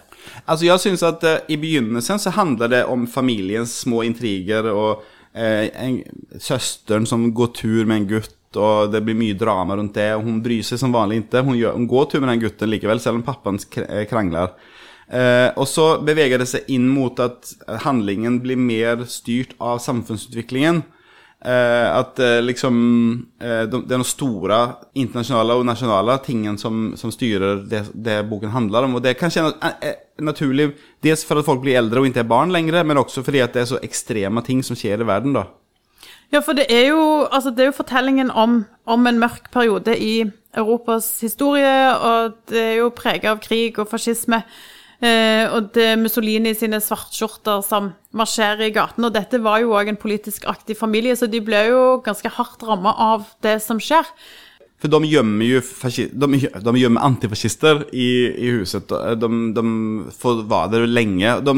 Altså, 0.45 0.67
jeg 0.69 0.83
syns 0.83 1.05
at 1.07 1.27
eh, 1.27 1.43
i 1.55 1.59
begynnelsen 1.61 2.21
så 2.23 2.33
handler 2.37 2.73
det 2.73 2.83
om 2.91 3.07
familiens 3.11 3.73
små 3.83 4.03
intriger 4.07 4.71
og 4.73 5.05
eh, 5.35 5.69
en, 5.83 6.01
søsteren 6.41 7.07
som 7.09 7.29
går 7.37 7.53
tur 7.59 7.85
med 7.85 8.03
en 8.03 8.09
gutt, 8.17 8.35
og 8.57 8.93
det 8.93 9.03
blir 9.05 9.19
mye 9.19 9.37
drama 9.39 9.77
rundt 9.77 9.99
det. 9.99 10.11
og 10.17 10.25
Hun 10.27 10.41
bryr 10.45 10.65
seg 10.65 10.81
som 10.81 10.95
vanlig 10.95 11.25
ikke. 11.25 11.45
Hun, 11.45 11.59
gjør, 11.59 11.77
hun 11.77 11.91
går 11.91 12.11
tur 12.11 12.23
med 12.23 12.33
den 12.35 12.45
gutten 12.47 12.73
likevel, 12.73 13.03
selv 13.03 13.21
om 13.21 13.27
pappaen 13.27 13.61
eh, 13.85 14.05
krangler. 14.09 14.55
Eh, 15.07 15.51
og 15.55 15.69
så 15.71 15.89
beveger 16.03 16.43
det 16.43 16.49
seg 16.51 16.71
inn 16.73 16.89
mot 16.91 17.21
at 17.23 17.53
handlingen 17.85 18.41
blir 18.43 18.59
mer 18.59 19.05
styrt 19.11 19.55
av 19.63 19.79
samfunnsutviklingen. 19.85 20.83
Eh, 21.47 21.99
at 21.99 22.19
eh, 22.19 22.41
liksom 22.43 22.77
eh, 23.39 23.63
de, 23.71 23.79
er 23.79 24.01
de 24.01 24.07
store 24.09 24.57
internasjonale 24.99 25.55
og 25.55 25.67
nasjonale 25.69 26.17
tingene 26.25 26.59
som, 26.59 26.89
som 26.99 27.13
styrer 27.15 27.61
det, 27.71 27.85
det 27.95 28.17
boken 28.27 28.51
handler 28.51 28.89
om. 28.89 28.97
Og 28.99 29.05
det 29.05 29.13
kanskje 29.21 29.45
eh, 29.53 29.77
eh, 29.93 30.01
naturlig 30.27 30.73
dels 31.07 31.23
for 31.29 31.39
at 31.39 31.47
folk 31.47 31.63
blir 31.63 31.79
eldre 31.79 32.03
og 32.03 32.09
ikke 32.09 32.25
er 32.25 32.33
barn 32.33 32.51
lenger, 32.51 32.81
men 32.83 32.99
også 32.99 33.23
fordi 33.23 33.45
at 33.45 33.55
det 33.55 33.63
er 33.63 33.71
så 33.71 33.79
ekstreme 33.87 34.43
ting 34.43 34.65
som 34.67 34.79
skjer 34.79 35.05
i 35.05 35.07
verden. 35.07 35.39
da. 35.39 35.47
Ja, 36.35 36.41
for 36.43 36.59
det 36.59 36.67
er 36.67 36.89
jo, 36.89 37.05
altså 37.31 37.55
det 37.55 37.63
er 37.63 37.71
jo 37.71 37.79
fortellingen 37.79 38.35
om, 38.35 38.65
om 38.83 39.07
en 39.07 39.23
mørk 39.23 39.53
periode 39.55 39.95
i 40.03 40.25
Europas 40.57 41.13
historie, 41.23 41.77
og 41.95 42.41
det 42.51 42.65
er 42.73 42.79
jo 42.81 42.91
preget 42.91 43.31
av 43.31 43.39
krig 43.45 43.79
og 43.79 43.87
fascisme. 43.93 44.43
Eh, 45.05 45.45
og 45.53 45.73
det 45.77 45.91
er 45.93 46.01
Mussolini 46.01 46.55
sine 46.57 46.81
svartskjorter 46.81 47.61
som 47.67 47.91
marsjerer 48.17 48.69
i 48.69 48.75
gatene. 48.75 49.11
Og 49.11 49.17
dette 49.17 49.41
var 49.45 49.61
jo 49.63 49.75
òg 49.77 49.93
en 49.93 50.01
politisk 50.01 50.47
aktiv 50.49 50.79
familie, 50.81 51.17
så 51.17 51.29
de 51.29 51.43
ble 51.45 51.67
jo 51.69 51.83
ganske 52.05 52.33
hardt 52.39 52.65
ramma 52.67 52.95
av 53.13 53.29
det 53.45 53.59
som 53.65 53.81
skjer. 53.83 54.09
For 54.81 54.93
de 54.93 55.09
gjemmer 55.09 55.49
jo 55.49 55.61
de, 56.13 56.41
de 56.53 56.79
gjemmer 56.81 57.05
antifascister 57.07 57.87
i, 57.97 58.11
i 58.37 58.53
huset. 58.59 58.93
De, 59.21 59.31
de 59.57 59.65
være 60.45 60.73
der 60.75 60.87
lenge. 60.91 61.39
De, 61.45 61.57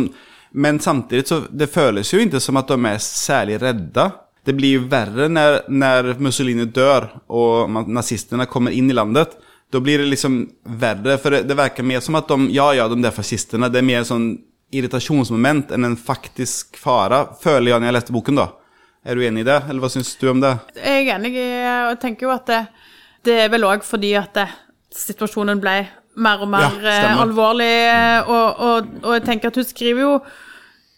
men 0.58 0.78
samtidig 0.80 1.26
så 1.28 1.42
det 1.50 1.70
føles 1.70 2.12
jo 2.12 2.22
ikke 2.22 2.40
som 2.40 2.58
at 2.60 2.70
de 2.70 2.78
er 2.88 3.02
særlig 3.02 3.58
redde. 3.62 4.06
Det 4.46 4.54
blir 4.56 4.78
jo 4.78 4.86
verre 4.88 5.26
når, 5.28 5.58
når 5.68 6.14
Mussolini 6.24 6.64
dør 6.72 7.10
og 7.26 7.74
nazistene 7.90 8.46
kommer 8.48 8.72
inn 8.72 8.88
i 8.88 8.96
landet. 8.96 9.34
Da 9.70 9.80
blir 9.84 10.00
det 10.00 10.08
liksom 10.08 10.38
verre, 10.80 11.18
for 11.20 11.34
det, 11.34 11.42
det 11.48 11.56
verker 11.58 11.84
mer 11.84 12.00
som 12.04 12.16
at 12.16 12.28
de, 12.30 12.48
ja 12.54 12.70
ja, 12.76 12.86
de 12.88 12.96
der 13.04 13.12
fascistene, 13.12 13.68
det 13.68 13.82
er 13.82 13.88
mer 13.88 14.06
sånn 14.08 14.30
irritasjonsmoment 14.72 15.72
enn 15.76 15.88
en 15.88 15.96
faktisk 16.00 16.76
fare, 16.80 17.24
føler 17.42 17.72
jeg 17.72 17.80
når 17.82 17.90
jeg 17.90 17.96
leste 17.98 18.16
boken, 18.16 18.40
da. 18.40 18.48
Er 19.08 19.16
du 19.16 19.24
enig 19.24 19.44
i 19.44 19.48
det, 19.48 19.58
eller 19.68 19.80
hva 19.84 19.90
syns 19.92 20.14
du 20.20 20.26
om 20.32 20.40
det? 20.42 20.54
Jeg 20.76 21.06
er 21.06 21.14
enig, 21.16 21.34
og 21.88 22.00
tenker 22.02 22.28
jo 22.28 22.32
at 22.34 22.48
det, 22.50 22.62
det 23.28 23.36
er 23.44 23.52
vel 23.52 23.68
òg 23.68 23.84
fordi 23.86 24.12
at 24.18 24.34
det, 24.36 24.48
situasjonen 24.94 25.60
ble 25.60 25.78
mer 26.18 26.42
og 26.42 26.50
mer 26.50 26.76
Ja, 26.82 26.92
eh, 27.12 27.22
alvorlig, 27.22 27.72
eh, 27.88 28.28
og, 28.28 28.62
og, 28.68 28.92
og 29.04 29.16
jeg 29.16 29.24
tenker 29.28 29.52
at 29.52 29.60
hun 29.60 29.68
skriver 29.68 30.04
jo 30.04 30.12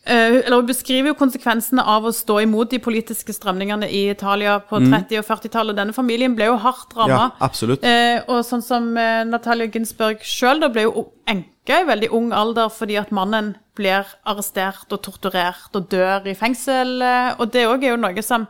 eller 0.06 0.56
Hun 0.56 0.66
beskriver 0.66 1.10
jo 1.10 1.14
konsekvensene 1.14 1.82
av 1.84 2.06
å 2.08 2.12
stå 2.14 2.38
imot 2.42 2.70
de 2.72 2.78
politiske 2.82 3.34
strømningene 3.36 3.86
i 3.90 4.06
Italia 4.10 4.58
på 4.60 4.80
30- 4.80 5.18
og 5.20 5.26
40-tallet. 5.28 5.76
Denne 5.76 5.92
familien 5.92 6.34
ble 6.34 6.46
jo 6.48 6.56
hardt 6.56 6.94
ramma. 6.96 7.26
Mm. 7.28 7.36
Ja, 7.36 7.46
absolutt. 7.46 7.84
Eh, 7.84 8.20
og 8.26 8.40
sånn 8.48 8.64
som 8.64 8.96
eh, 8.96 9.24
Natalia 9.28 9.68
Ginsberg 9.68 10.24
sjøl 10.24 10.64
ble 10.72 10.86
jo 10.88 11.04
enke 11.28 11.82
i 11.82 11.86
veldig 11.86 12.10
ung 12.16 12.32
alder 12.32 12.72
fordi 12.72 12.96
at 12.98 13.12
mannen 13.12 13.52
blir 13.76 14.08
arrestert 14.26 14.90
og 14.90 15.02
torturert 15.04 15.76
og 15.76 15.90
dør 15.92 16.26
i 16.26 16.34
fengsel. 16.34 16.96
eh, 17.02 17.34
Og 17.38 17.52
det 17.52 17.66
òg 17.68 17.84
er 17.84 17.92
jo 17.94 18.00
noe 18.00 18.22
som, 18.24 18.48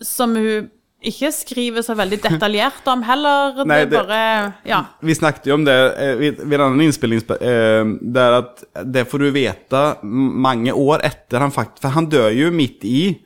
som 0.00 0.34
hun 0.34 0.70
ikke 1.10 1.30
skriver 1.34 1.84
så 1.84 1.96
veldig 1.98 2.18
detaljert 2.22 2.86
om 2.92 3.02
heller. 3.06 3.56
Det 3.56 3.66
Nei, 3.66 3.84
det- 3.84 3.98
bare 3.98 4.54
Ja. 4.64 4.84
Vi 5.00 5.14
snakket 5.14 5.46
jo 5.46 5.54
om 5.54 5.64
det 5.64 5.76
eh, 5.98 6.14
vid 6.16 6.52
en 6.52 6.60
annen 6.60 6.80
innspilling, 6.80 7.22
eh, 7.40 7.84
der 8.00 8.38
at 8.38 8.64
det 8.84 9.08
får 9.08 9.18
du 9.18 9.30
veta 9.30 9.96
mange 10.02 10.72
år 10.72 11.02
etter 11.04 11.40
han 11.40 11.50
faktisk 11.50 11.82
For 11.82 11.88
han 11.90 12.06
dør 12.06 12.30
jo 12.30 12.50
midt 12.50 12.84
i, 12.84 13.18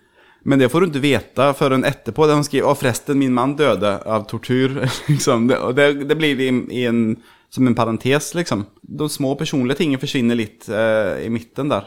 men 0.44 0.58
det 0.58 0.70
får 0.70 0.80
du 0.80 0.86
ikke 0.90 1.02
veta 1.02 1.52
før 1.52 1.76
etterpå. 1.84 2.26
Der 2.26 2.34
han 2.34 2.44
skriver 2.44 2.68
'Å, 2.68 2.76
forresten, 2.76 3.18
min 3.18 3.34
mann 3.34 3.56
døde 3.56 4.00
av 4.06 4.26
tortur'. 4.26 4.78
liksom. 5.08 5.48
det, 5.48 5.58
og 5.58 5.74
det, 5.74 6.08
det 6.08 6.16
blir 6.16 6.38
i, 6.38 6.50
i 6.70 6.84
en, 6.86 7.16
som 7.50 7.66
en 7.66 7.74
parentes, 7.74 8.34
liksom. 8.34 8.66
De 8.82 9.08
små 9.08 9.36
personlige 9.36 9.78
tingene 9.78 9.98
forsvinner 9.98 10.36
litt 10.36 10.68
eh, 10.68 11.26
i 11.26 11.28
midten 11.28 11.68
der. 11.68 11.84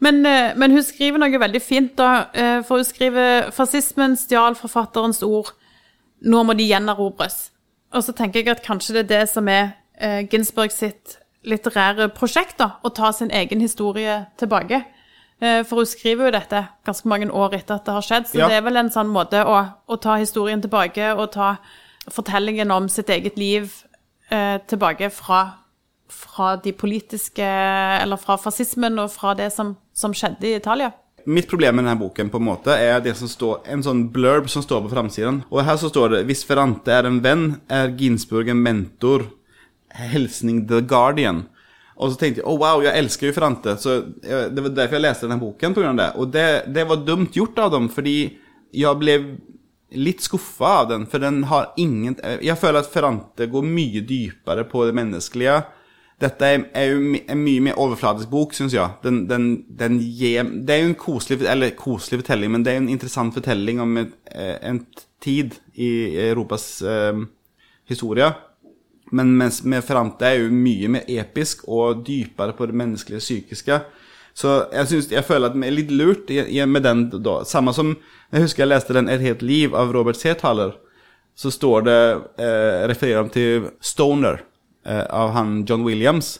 Men, 0.00 0.26
eh, 0.26 0.54
men 0.56 0.70
hun 0.70 0.82
skriver 0.82 1.18
noe 1.18 1.40
veldig 1.40 1.62
fint, 1.62 1.96
da. 1.96 2.26
eh, 2.34 2.62
For 2.62 2.76
hun 2.76 2.84
skriver 2.84 3.50
'Fascismen 3.50 4.16
stjal 4.16 4.54
forfatterens 4.54 5.22
ord. 5.22 5.52
Nå 6.22 6.42
må 6.44 6.56
de 6.56 6.68
gjenerobres'. 6.68 7.50
Og 7.92 8.02
så 8.02 8.12
tenker 8.12 8.40
jeg 8.44 8.48
at 8.48 8.62
kanskje 8.62 8.92
det 8.94 9.10
er 9.10 9.18
det 9.20 9.28
som 9.28 9.48
er 9.48 9.72
eh, 10.00 10.22
Ginsberg 10.30 10.70
sitt 10.70 11.16
litterære 11.44 12.08
prosjekt, 12.14 12.58
da. 12.58 12.70
Å 12.84 12.94
ta 12.94 13.10
sin 13.12 13.30
egen 13.30 13.60
historie 13.60 14.26
tilbake. 14.38 14.84
For 15.40 15.76
hun 15.76 15.86
skriver 15.86 16.24
jo 16.24 16.30
dette 16.32 16.68
ganske 16.84 17.06
mange 17.06 17.30
år 17.30 17.54
etter 17.54 17.74
at 17.76 17.84
det 17.86 17.94
har 17.94 18.02
skjedd, 18.02 18.26
så 18.26 18.38
Ja. 18.38 18.48
det 18.48 18.56
er 18.56 18.60
vel 18.62 18.76
en 18.76 18.90
sånn 18.90 19.06
måte 19.06 19.44
å, 19.46 19.72
å 19.88 19.96
ta 20.00 20.16
historien 20.16 20.60
tilbake 20.60 21.14
og 21.16 21.30
ta 21.30 21.58
fortellingen 22.10 22.70
om 22.72 22.88
sitt 22.88 23.06
eget 23.08 23.36
liv 23.38 23.72
eh, 24.32 24.58
tilbake 24.66 25.10
fra 25.10 25.54
fra 26.10 26.56
de 26.56 26.72
politiske 26.72 27.44
Eller 28.02 28.16
fra 28.16 28.36
fascismen 28.36 28.98
og 28.98 29.10
fra 29.10 29.34
det 29.34 29.52
som, 29.52 29.76
som 29.98 30.14
skjedde 30.14 30.46
i 30.46 30.54
Italia. 30.56 30.92
Mitt 31.28 31.48
problem 31.50 31.76
med 31.76 31.84
denne 31.84 31.98
boken 31.98 32.30
på 32.30 32.38
en 32.38 32.46
måte 32.46 32.72
er 32.72 33.02
det 33.04 33.16
som 33.18 33.28
står, 33.28 33.64
en 33.68 33.82
sånn 33.84 34.06
blurb 34.14 34.46
som 34.48 34.62
står 34.64 34.84
på 34.86 34.92
framsiden. 34.94 35.42
Og 35.50 35.64
her 35.66 35.76
så 35.76 35.90
står 35.90 36.08
det 36.08 36.24
'Hvis 36.26 36.46
Ferrante 36.46 36.88
er 36.92 37.06
en 37.06 37.20
venn, 37.20 37.60
er 37.68 37.90
Ginsburg 37.98 38.48
en 38.48 38.62
mentor'. 38.62 39.26
Hilsning 39.94 40.68
The 40.68 40.80
Guardian. 40.80 41.46
Og 41.96 42.12
så 42.12 42.18
tenkte 42.18 42.40
jeg 42.40 42.46
'Å, 42.46 42.58
wow, 42.58 42.80
jeg 42.82 42.96
elsker 42.96 43.26
jo 43.26 43.32
Ferrante', 43.32 43.76
så 43.76 44.04
jeg, 44.22 44.54
det 44.54 44.62
var 44.62 44.70
derfor 44.70 44.94
jeg 44.94 45.02
leste 45.02 45.26
denne 45.26 45.40
boken. 45.40 45.74
På 45.74 45.80
grunn 45.80 45.98
av 45.98 46.04
det. 46.06 46.20
Og 46.20 46.32
det, 46.32 46.74
det 46.74 46.88
var 46.88 47.04
dumt 47.04 47.32
gjort 47.34 47.58
av 47.58 47.70
dem, 47.72 47.88
fordi 47.88 48.38
jeg 48.72 48.98
ble 48.98 49.38
litt 49.96 50.20
skuffa 50.20 50.82
av 50.82 50.88
den, 50.88 51.06
for 51.06 51.18
den 51.18 51.44
har 51.44 51.72
ingen 51.76 52.16
Jeg 52.42 52.58
føler 52.58 52.80
at 52.80 52.92
Ferrante 52.92 53.46
går 53.46 53.64
mye 53.64 54.00
dypere 54.00 54.64
på 54.64 54.86
det 54.86 54.94
menneskelige. 54.94 55.64
Dette 56.18 56.46
er, 56.50 56.88
jo 56.90 57.14
en 57.30 57.42
mye 57.44 57.62
mer 57.62 57.78
overfladisk 57.78 58.30
bok, 58.32 58.54
syns 58.56 58.74
jeg. 58.74 58.90
Den, 59.04 59.20
den, 59.30 59.44
den 59.78 60.00
gir, 60.02 60.48
det 60.66 60.74
er 60.74 60.80
jo 60.82 60.88
en 60.90 60.98
koselig, 60.98 61.44
eller 61.46 61.76
koselig 61.78 62.24
fortelling, 62.24 62.50
men 62.50 62.64
det 62.66 62.72
er 62.72 62.80
jo 62.80 62.82
en 62.86 62.94
interessant 62.96 63.36
fortelling 63.36 63.78
om 63.84 64.00
et, 64.00 64.16
eh, 64.34 64.56
en 64.66 64.80
tid 65.22 65.54
i 65.78 65.90
Europas 66.26 66.66
eh, 66.82 67.22
historie. 67.86 68.32
Men 69.14 69.30
mens 69.38 69.62
med 69.62 69.86
Ferrante 69.86 70.26
er 70.26 70.42
jo 70.42 70.50
mye 70.52 70.90
mer 70.96 71.06
episk 71.08 71.62
og 71.70 72.02
dypere 72.06 72.56
på 72.58 72.66
det 72.66 72.76
menneskelige 72.82 73.22
psykiske. 73.22 73.78
Så 74.34 74.58
jeg, 74.72 74.86
synes, 74.90 75.08
jeg 75.14 75.26
føler 75.26 75.48
at 75.48 75.56
det 75.56 75.66
er 75.66 75.74
litt 75.74 75.94
lurt 75.94 76.28
med 76.70 76.84
den 76.86 77.06
da. 77.14 77.40
Samme 77.46 77.74
som 77.74 77.96
Jeg 78.30 78.42
husker 78.44 78.62
jeg 78.62 78.68
leste 78.68 78.92
den 78.92 79.08
'Et 79.08 79.22
helt 79.24 79.42
liv' 79.42 79.74
av 79.74 79.92
Robert 79.92 80.16
Seethaler. 80.16 80.74
Så 81.34 81.50
står 81.50 81.80
det 81.80 82.22
eh, 82.38 82.88
refererer 82.90 83.22
de 83.22 83.30
til 83.30 83.70
Stoner 83.80 84.42
av 85.10 85.32
han 85.36 85.64
John 85.68 85.84
Williams. 85.86 86.38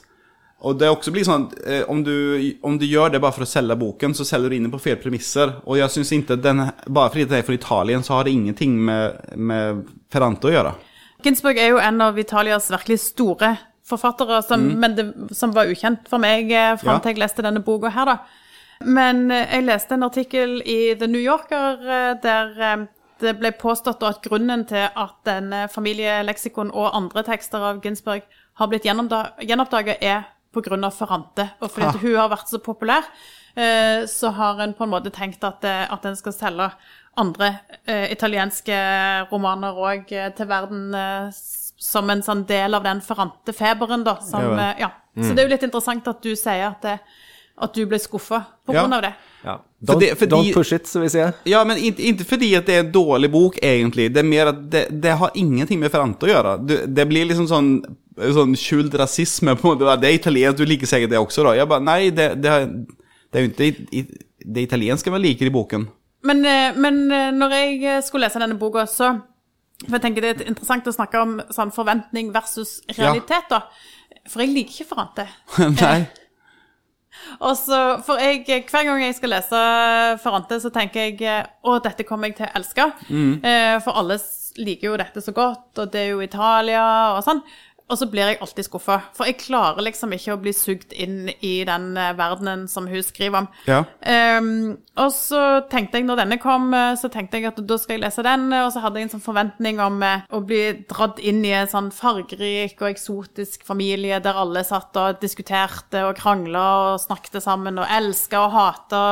Og 0.59 0.75
det 0.75 0.89
også 0.91 1.13
blir 1.15 1.23
sånn 1.23 1.45
eh, 1.63 1.85
om, 1.87 2.01
du, 2.03 2.11
om 2.67 2.75
du 2.77 2.83
gjør 2.83 3.13
det 3.13 3.21
bare 3.23 3.31
for 3.31 3.45
å 3.45 3.47
selge 3.47 3.77
boken, 3.79 4.11
så 4.17 4.25
selger 4.27 4.51
du 4.51 4.57
inn 4.57 4.71
på 4.73 4.81
feil 4.83 4.97
premisser. 4.99 5.53
Og 5.63 5.77
jeg 5.79 5.93
syns 5.93 6.11
ikke 6.17 6.35
den 6.43 6.65
Bare 6.91 7.13
fordi 7.13 7.29
det 7.31 7.37
er 7.39 7.45
fra 7.47 7.55
Italien, 7.55 8.03
så 8.03 8.17
har 8.17 8.27
det 8.27 8.33
ingenting 8.35 8.75
med, 8.89 9.21
med 9.39 9.85
Ferrante 10.11 10.49
å 10.49 10.51
gjøre. 10.51 10.73
Ginsburg 11.23 11.57
er 11.59 11.71
jo 11.73 11.79
en 11.83 12.01
av 12.03 12.19
Italias 12.19 12.67
virkelig 12.71 12.99
store 13.05 13.53
forfattere, 13.89 14.41
som, 14.45 14.67
men 14.79 14.93
det, 14.97 15.05
som 15.35 15.55
var 15.55 15.71
ukjent 15.71 16.05
for 16.11 16.21
meg 16.21 16.51
eh, 16.51 16.75
fram 16.77 16.97
Ja. 16.99 16.99
til 17.05 17.15
jeg 17.15 17.23
leste 17.23 17.45
denne 17.47 17.63
boka 17.63 17.89
her, 17.95 18.11
da. 18.11 18.19
Men 18.85 19.25
eh, 19.31 19.47
jeg 19.55 19.65
leste 19.67 19.95
en 19.95 20.05
artikkel 20.07 20.59
i 20.61 20.93
The 20.99 21.07
New 21.07 21.23
Yorker 21.23 21.79
eh, 21.87 22.11
der 22.23 22.51
eh, 22.67 22.85
det 23.19 23.33
ble 23.39 23.51
påstått 23.59 24.03
at 24.07 24.21
grunnen 24.23 24.61
til 24.67 24.85
at 24.95 25.15
denne 25.27 25.65
familieleksikon 25.71 26.69
og 26.71 26.93
andre 26.95 27.23
tekster 27.27 27.63
av 27.71 27.81
Ginsburg 27.83 28.23
har 28.59 28.69
blitt 28.71 28.85
gjenoppdaga, 28.85 29.97
er 30.01 30.27
pga. 30.53 30.91
Ferrante. 30.91 31.49
Og 31.61 31.71
fordi 31.71 31.87
at 31.89 31.99
hun 32.01 32.15
har 32.17 32.31
vært 32.31 32.49
så 32.49 32.59
populær, 32.63 33.05
eh, 33.55 34.05
så 34.09 34.31
har 34.35 34.61
en 34.63 34.73
på 34.73 34.83
en 34.83 34.93
måte 34.93 35.13
tenkt 35.13 35.43
at, 35.43 35.63
eh, 35.63 35.85
at 35.91 36.05
en 36.05 36.15
skal 36.15 36.33
selge 36.33 36.71
andre 37.19 37.59
eh, 37.85 38.11
italienske 38.11 38.75
romaner 39.31 39.75
òg 39.75 40.07
til 40.09 40.47
verden 40.49 40.93
eh, 40.95 41.29
som 41.79 42.09
en 42.09 42.21
sånn 42.23 42.45
del 42.47 42.75
av 42.75 42.83
den 42.83 43.01
Ferrante-feberen, 43.01 44.03
da. 44.03 44.19
Som, 44.21 44.57
Ja 44.79 44.89
eh. 45.19 45.23
Så 45.23 45.33
det 45.33 45.43
er 45.43 45.49
jo 45.49 45.55
litt 45.55 45.65
interessant 45.67 46.07
at 46.07 46.21
du 46.23 46.31
sier 46.37 46.69
at, 46.69 46.85
det, 46.85 46.99
at 47.61 47.73
du 47.75 47.85
ble 47.85 47.99
skuffa 47.99 48.39
på 48.65 48.73
Ja. 48.73 48.81
grunn 48.83 48.93
av 48.93 49.01
det. 49.01 49.13
Ja. 49.43 49.57
Don't, 49.83 49.99
det- 49.99 50.17
fordi- 50.19 50.31
don't 50.35 50.53
push 50.53 50.73
it, 50.73 50.87
som 50.87 51.01
vi 51.01 51.07
sier. 51.09 51.33
Ja, 51.45 51.63
men 51.63 51.77
ikke, 51.77 51.99
ikke 52.13 52.25
fordi 52.25 52.55
at 52.57 52.65
det 52.65 52.75
er 52.75 52.79
en 52.85 52.91
dårlig 52.91 53.31
bok, 53.31 53.57
egentlig. 53.63 54.09
Det 54.13 54.19
er 54.23 54.27
mer 54.27 54.47
at 54.47 54.69
det, 54.69 55.01
det 55.01 55.17
har 55.17 55.31
ingenting 55.35 55.79
med 55.79 55.91
Ferrante 55.91 56.25
å 56.27 56.29
gjøre. 56.33 56.65
Du, 56.67 56.75
det 56.87 57.07
blir 57.07 57.25
liksom 57.27 57.47
sånn, 57.47 57.69
sånn 58.17 58.55
skjult 58.55 58.93
rasisme. 58.99 59.55
på 59.55 59.71
en 59.71 59.77
måte. 59.79 59.99
Det 60.01 60.09
er 60.09 60.17
italiensk, 60.19 60.57
du 60.57 60.65
liker 60.65 60.87
sikkert 60.87 61.09
det 61.09 61.19
også, 61.19 61.43
da. 61.43 61.53
Jeg 61.55 61.67
bare, 61.67 61.81
nei, 61.83 62.09
det, 62.09 62.41
det, 62.41 62.85
det 63.31 63.39
er 63.39 63.47
jo 63.47 63.49
ikke 63.49 64.17
det 64.45 64.61
italienske 64.67 65.11
man 65.11 65.21
liker 65.21 65.45
i 65.45 65.49
boken. 65.55 65.87
Men, 66.23 66.43
eh, 66.45 66.73
men 66.75 67.11
eh, 67.11 67.31
når 67.31 67.49
jeg 67.55 67.83
eh, 67.83 68.01
skulle 68.01 68.27
lese 68.27 68.39
denne 68.39 68.57
boka, 68.59 68.85
så 68.87 69.21
For 69.87 69.95
jeg 69.95 70.01
tenker 70.01 70.21
det 70.21 70.41
er 70.41 70.47
interessant 70.51 70.83
å 70.87 70.91
snakke 70.91 71.21
om 71.21 71.37
sånn 71.55 71.71
forventning 71.71 72.33
versus 72.33 72.81
realitet, 72.97 73.45
da. 73.49 73.61
For 74.27 74.41
jeg 74.43 74.49
liker 74.51 74.73
ikke 74.83 74.89
Ferrante. 74.89 75.25
nei. 75.81 76.01
Og 77.39 77.55
så, 77.57 77.79
for 78.05 78.21
jeg, 78.21 78.43
Hver 78.69 78.85
gang 78.85 79.03
jeg 79.03 79.15
skal 79.17 79.33
lese 79.33 79.61
Ferrante, 80.23 80.59
så 80.61 80.71
tenker 80.73 81.07
jeg 81.07 81.21
eh, 81.25 81.47
å, 81.63 81.79
dette 81.83 82.05
kommer 82.07 82.29
jeg 82.29 82.39
til 82.39 82.49
å 82.49 82.53
elske. 82.59 82.91
Mm. 83.09 83.33
for 83.85 83.97
alle 83.99 84.19
liker 84.59 84.89
jo 84.89 84.99
dette 84.99 85.21
så 85.23 85.31
godt, 85.31 85.77
og 85.79 85.91
det 85.93 86.01
er 86.01 86.09
jo 86.13 86.23
Italia 86.25 86.83
og 87.15 87.23
sånn. 87.23 87.41
Og 87.89 87.97
så 87.97 88.05
blir 88.05 88.27
jeg 88.29 88.37
alltid 88.43 88.67
skuffa, 88.67 88.99
for 89.17 89.25
jeg 89.25 89.39
klarer 89.41 89.81
liksom 89.81 90.11
ikke 90.13 90.35
å 90.35 90.39
bli 90.41 90.51
sugd 90.53 90.91
inn 90.93 91.31
i 91.41 91.63
den 91.65 91.95
eh, 91.97 92.11
verdenen 92.17 92.67
som 92.69 92.85
hun 92.89 93.01
skriver 93.01 93.41
om. 93.41 93.47
Ja. 93.65 93.79
Um, 94.37 94.75
og 94.99 95.09
så 95.15 95.41
tenkte 95.71 95.97
jeg, 95.97 96.05
når 96.05 96.21
denne 96.21 96.37
kom, 96.41 96.67
eh, 96.77 96.93
så 97.01 97.09
tenkte 97.09 97.39
jeg 97.39 97.49
at 97.49 97.61
da 97.65 97.79
skal 97.81 97.97
jeg 97.97 98.03
lese 98.03 98.25
den, 98.27 98.45
eh, 98.53 98.67
og 98.67 98.69
så 98.75 98.83
hadde 98.83 99.01
jeg 99.01 99.09
en 99.09 99.13
sånn 99.15 99.25
forventning 99.25 99.81
om 99.81 99.97
å 100.05 100.43
bli 100.45 100.61
dratt 100.91 101.17
inn 101.17 101.41
i 101.47 101.55
en 101.57 101.71
sånn 101.71 101.89
fargerik 101.95 102.77
og 102.77 102.91
eksotisk 102.91 103.65
familie 103.65 104.21
der 104.21 104.37
alle 104.37 104.61
satt 104.67 105.01
og 105.01 105.17
diskuterte 105.23 106.05
og 106.05 106.13
krangla 106.21 106.67
og 106.91 107.01
snakket 107.01 107.41
sammen 107.41 107.81
og 107.81 107.89
elska 107.97 108.45
og 108.45 108.53
hata 108.53 109.03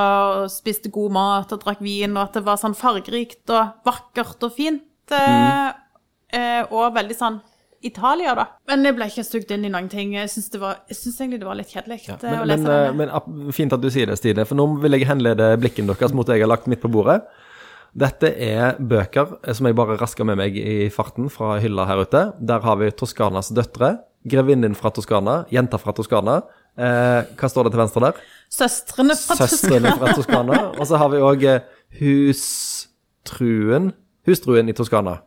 og 0.43 0.53
spiste 0.53 0.93
god 0.93 1.17
mat 1.17 1.57
og 1.57 1.65
drakk 1.65 1.81
vin, 1.81 2.13
og 2.13 2.27
at 2.27 2.37
det 2.37 2.45
var 2.45 2.61
sånn 2.61 2.77
fargerikt 2.77 3.57
og 3.57 3.81
vakkert 3.89 4.45
og 4.45 4.53
fint. 4.53 4.85
mm. 5.07 5.77
uh, 6.35 6.63
og 6.75 6.91
veldig 6.93 7.15
sånn 7.15 7.37
Italia, 7.85 8.33
da. 8.35 8.45
Men 8.67 8.83
jeg 8.87 8.95
ble 8.97 9.05
ikke 9.11 9.23
sugd 9.25 9.51
inn 9.53 9.65
i 9.65 9.69
noen 9.69 9.89
ting. 9.89 10.13
Jeg 10.17 10.29
syns 10.29 10.49
det 10.51 10.59
var- 10.61 10.79
jeg 10.89 10.97
syns 10.97 11.19
egentlig 11.21 11.39
det 11.39 11.47
var 11.47 11.55
litt 11.55 11.67
kjedelig 11.73 12.07
ja, 12.07 12.15
å 12.17 12.45
lese 12.45 12.63
men, 12.63 12.71
eh, 12.71 12.91
denne. 12.91 13.21
men 13.27 13.51
fint 13.53 13.73
at 13.73 13.81
du 13.81 13.89
sier 13.89 14.05
det, 14.07 14.17
Stine, 14.17 14.45
for 14.45 14.55
nå 14.55 14.65
vil 14.81 14.91
jeg 14.97 15.07
henlede 15.07 15.57
blikken 15.61 15.87
deres 15.87 16.13
mot 16.13 16.25
det 16.25 16.35
jeg 16.39 16.41
har 16.47 16.49
lagt 16.57 16.67
midt 16.67 16.81
på 16.81 16.89
bordet. 16.91 17.21
Dette 17.95 18.33
er 18.37 18.75
bøker 18.79 19.37
eh, 19.43 19.53
som 19.53 19.65
jeg 19.65 19.75
bare 19.75 19.97
rasker 19.97 20.25
med 20.25 20.37
meg 20.37 20.57
i 20.57 20.89
farten 20.89 21.29
fra 21.29 21.59
hylla 21.59 21.85
her 21.85 22.01
ute. 22.05 22.33
Der 22.39 22.59
har 22.59 22.75
vi 22.77 22.91
Toskanas 22.91 23.49
døtre, 23.53 23.99
Grevinnen 24.27 24.75
fra 24.75 24.89
Toskana, 24.91 25.45
Jenta 25.49 25.77
fra 25.77 25.93
Toskana. 25.93 26.41
Eh, 26.77 27.23
hva 27.37 27.49
står 27.49 27.63
det 27.65 27.71
til 27.73 27.81
venstre 27.81 28.01
der? 28.01 28.13
Søstrene 28.49 29.15
fra 29.15 29.35
Søstrene 29.35 29.93
fra 29.97 30.13
Toskana. 30.13 30.59
Og 30.79 30.85
så 30.85 30.97
har 30.97 31.09
vi 31.09 31.17
òg 31.17 31.47
Hustruen 31.99 33.93
Hustruen 34.27 34.69
i 34.69 34.73
Toskana. 34.75 35.21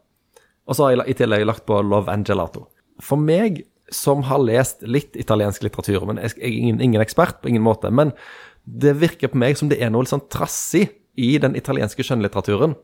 Og 0.70 0.78
så 0.78 0.86
har 0.86 0.94
jeg 0.94 1.10
i 1.10 1.18
tillegg 1.18 1.48
lagt 1.48 1.66
på 1.66 1.80
Love 1.82 2.12
and 2.12 2.28
Gelato. 2.28 2.68
For 3.02 3.18
meg, 3.18 3.64
som 3.90 4.22
har 4.28 4.42
lest 4.44 4.84
litt 4.86 5.18
italiensk 5.18 5.64
litteratur, 5.66 6.06
men 6.06 6.20
jeg 6.22 6.36
er 6.38 6.52
ingen, 6.52 6.78
ingen 6.84 7.02
ekspert 7.02 7.40
på 7.42 7.50
ingen 7.50 7.64
måte, 7.66 7.90
men 7.90 8.14
det 8.62 8.94
virker 9.00 9.32
på 9.32 9.40
meg 9.40 9.58
som 9.58 9.70
det 9.70 9.80
er 9.82 9.90
noe 9.90 10.04
litt 10.04 10.12
sånn 10.12 10.28
trassig 10.30 10.86
i 11.18 11.32
den 11.42 11.56
italienske 11.58 12.06
skjønnlitteraturen. 12.06 12.76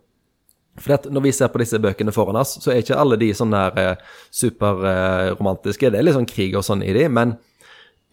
For 0.82 1.08
Når 1.08 1.24
vi 1.24 1.32
ser 1.32 1.48
på 1.52 1.60
disse 1.62 1.78
bøkene 1.80 2.12
foran 2.12 2.36
oss, 2.40 2.56
så 2.60 2.72
er 2.72 2.82
ikke 2.82 2.98
alle 3.00 3.16
de 3.20 3.30
sånn 3.36 3.54
der 3.54 3.78
eh, 3.80 4.02
superromantiske. 4.34 5.90
det 5.92 6.00
er 6.00 6.04
litt 6.04 6.18
sånn 6.18 6.28
krig 6.28 6.56
og 6.58 6.66
sånn 6.66 6.82
i 6.84 6.92
de, 6.96 7.06
men 7.08 7.36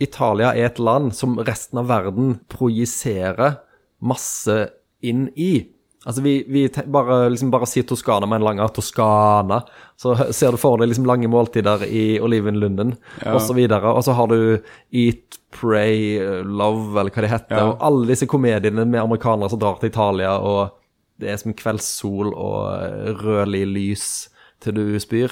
Italia 0.01 0.53
er 0.53 0.70
et 0.70 0.80
land 0.80 1.13
som 1.15 1.36
resten 1.44 1.82
av 1.82 1.89
verden 1.92 2.38
projiserer 2.51 3.60
masse 4.03 4.58
inn 5.03 5.27
i. 5.36 5.73
Altså, 6.05 6.22
vi, 6.22 6.43
vi 6.51 6.65
bare, 6.91 7.29
liksom 7.31 7.51
bare 7.53 7.67
sier 7.69 7.86
Toskana 7.88 8.27
med 8.27 8.41
en 8.41 8.45
lang 8.48 8.60
Toskana, 8.75 9.62
så 9.95 10.15
ser 10.36 10.51
du 10.51 10.57
for 10.60 10.77
deg 10.81 10.89
liksom 10.91 11.05
lange 11.07 11.29
måltider 11.31 11.86
i 11.88 12.19
olivenlunden, 12.19 12.98
Ja. 13.24 13.33
og 13.36 13.41
så. 13.41 13.55
Og 13.93 14.03
så 14.03 14.13
har 14.17 14.27
du 14.27 14.60
Eat, 14.91 15.39
Pray, 15.53 16.19
Love, 16.43 17.00
eller 17.00 17.12
hva 17.13 17.22
det 17.24 17.29
heter, 17.31 17.55
Ja. 17.55 17.65
og 17.69 17.77
alle 17.79 18.07
disse 18.07 18.27
komediene 18.27 18.86
med 18.86 19.00
amerikanere 19.00 19.50
som 19.50 19.60
drar 19.60 19.79
til 19.79 19.89
Italia, 19.93 20.36
og 20.39 20.72
det 21.19 21.29
er 21.29 21.38
som 21.38 21.53
kveldssol 21.53 22.33
og 22.33 23.22
rødlig 23.24 23.65
lys 23.72 24.29
til 24.60 24.74
du 24.74 25.00
spyr. 25.00 25.31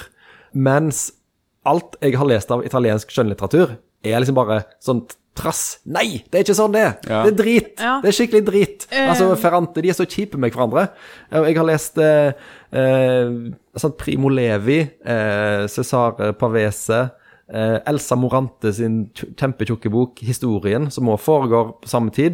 Mens 0.54 1.12
alt 1.66 1.96
jeg 2.02 2.16
har 2.16 2.26
lest 2.26 2.52
av 2.52 2.64
italiensk 2.66 3.10
skjønnlitteratur, 3.12 3.76
er 4.04 4.20
liksom 4.20 4.36
bare 4.36 4.64
sånn 4.82 5.04
trass. 5.38 5.80
Nei, 5.88 6.24
det 6.28 6.36
er 6.38 6.44
ikke 6.46 6.56
sånn 6.58 6.74
det 6.76 6.82
er. 6.84 6.94
Ja. 7.08 7.20
Det 7.26 7.32
er 7.32 7.38
drit. 7.44 7.70
Ja. 7.80 7.94
Det 8.04 8.10
er 8.12 8.16
skikkelig 8.18 8.44
drit. 8.50 8.80
Altså, 8.92 9.26
Ferrante 9.40 9.80
de 9.82 9.90
er 9.94 9.98
så 9.98 10.06
kjipe 10.10 10.38
med 10.42 10.52
hverandre. 10.52 10.84
Jeg 11.32 11.56
har 11.58 11.66
lest 11.70 11.96
eh, 12.04 12.32
eh, 12.76 13.28
sånn 13.80 13.96
Primo 13.98 14.30
Levi, 14.34 14.82
eh, 15.06 15.62
Cesare 15.72 16.34
Pavese, 16.38 17.00
eh, 17.52 17.78
Elsa 17.88 18.16
Morante 18.20 18.74
sin 18.76 19.06
tj- 19.16 19.32
kjempetjukke 19.40 19.90
bok 19.94 20.14
'Historien', 20.20 20.90
som 20.92 21.08
også 21.10 21.24
foregår 21.30 21.66
på 21.82 21.88
samme 21.96 22.12
tid. 22.12 22.34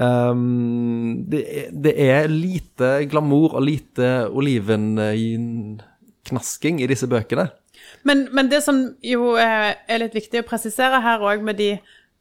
Um, 0.00 1.26
det, 1.28 1.40
er, 1.50 1.66
det 1.74 1.92
er 1.98 2.28
lite 2.30 3.04
glamour 3.10 3.54
og 3.58 3.62
lite 3.66 4.28
olivenknasking 4.32 6.80
i 6.80 6.86
disse 6.90 7.06
bøkene. 7.10 7.48
Men, 8.06 8.28
men 8.32 8.48
det 8.48 8.62
som 8.64 8.78
jo 9.04 9.34
eh, 9.40 9.72
er 9.90 9.98
litt 10.02 10.14
viktig 10.16 10.40
å 10.40 10.46
presisere 10.48 11.00
her 11.04 11.18
òg, 11.26 11.42
med 11.44 11.56
de 11.58 11.70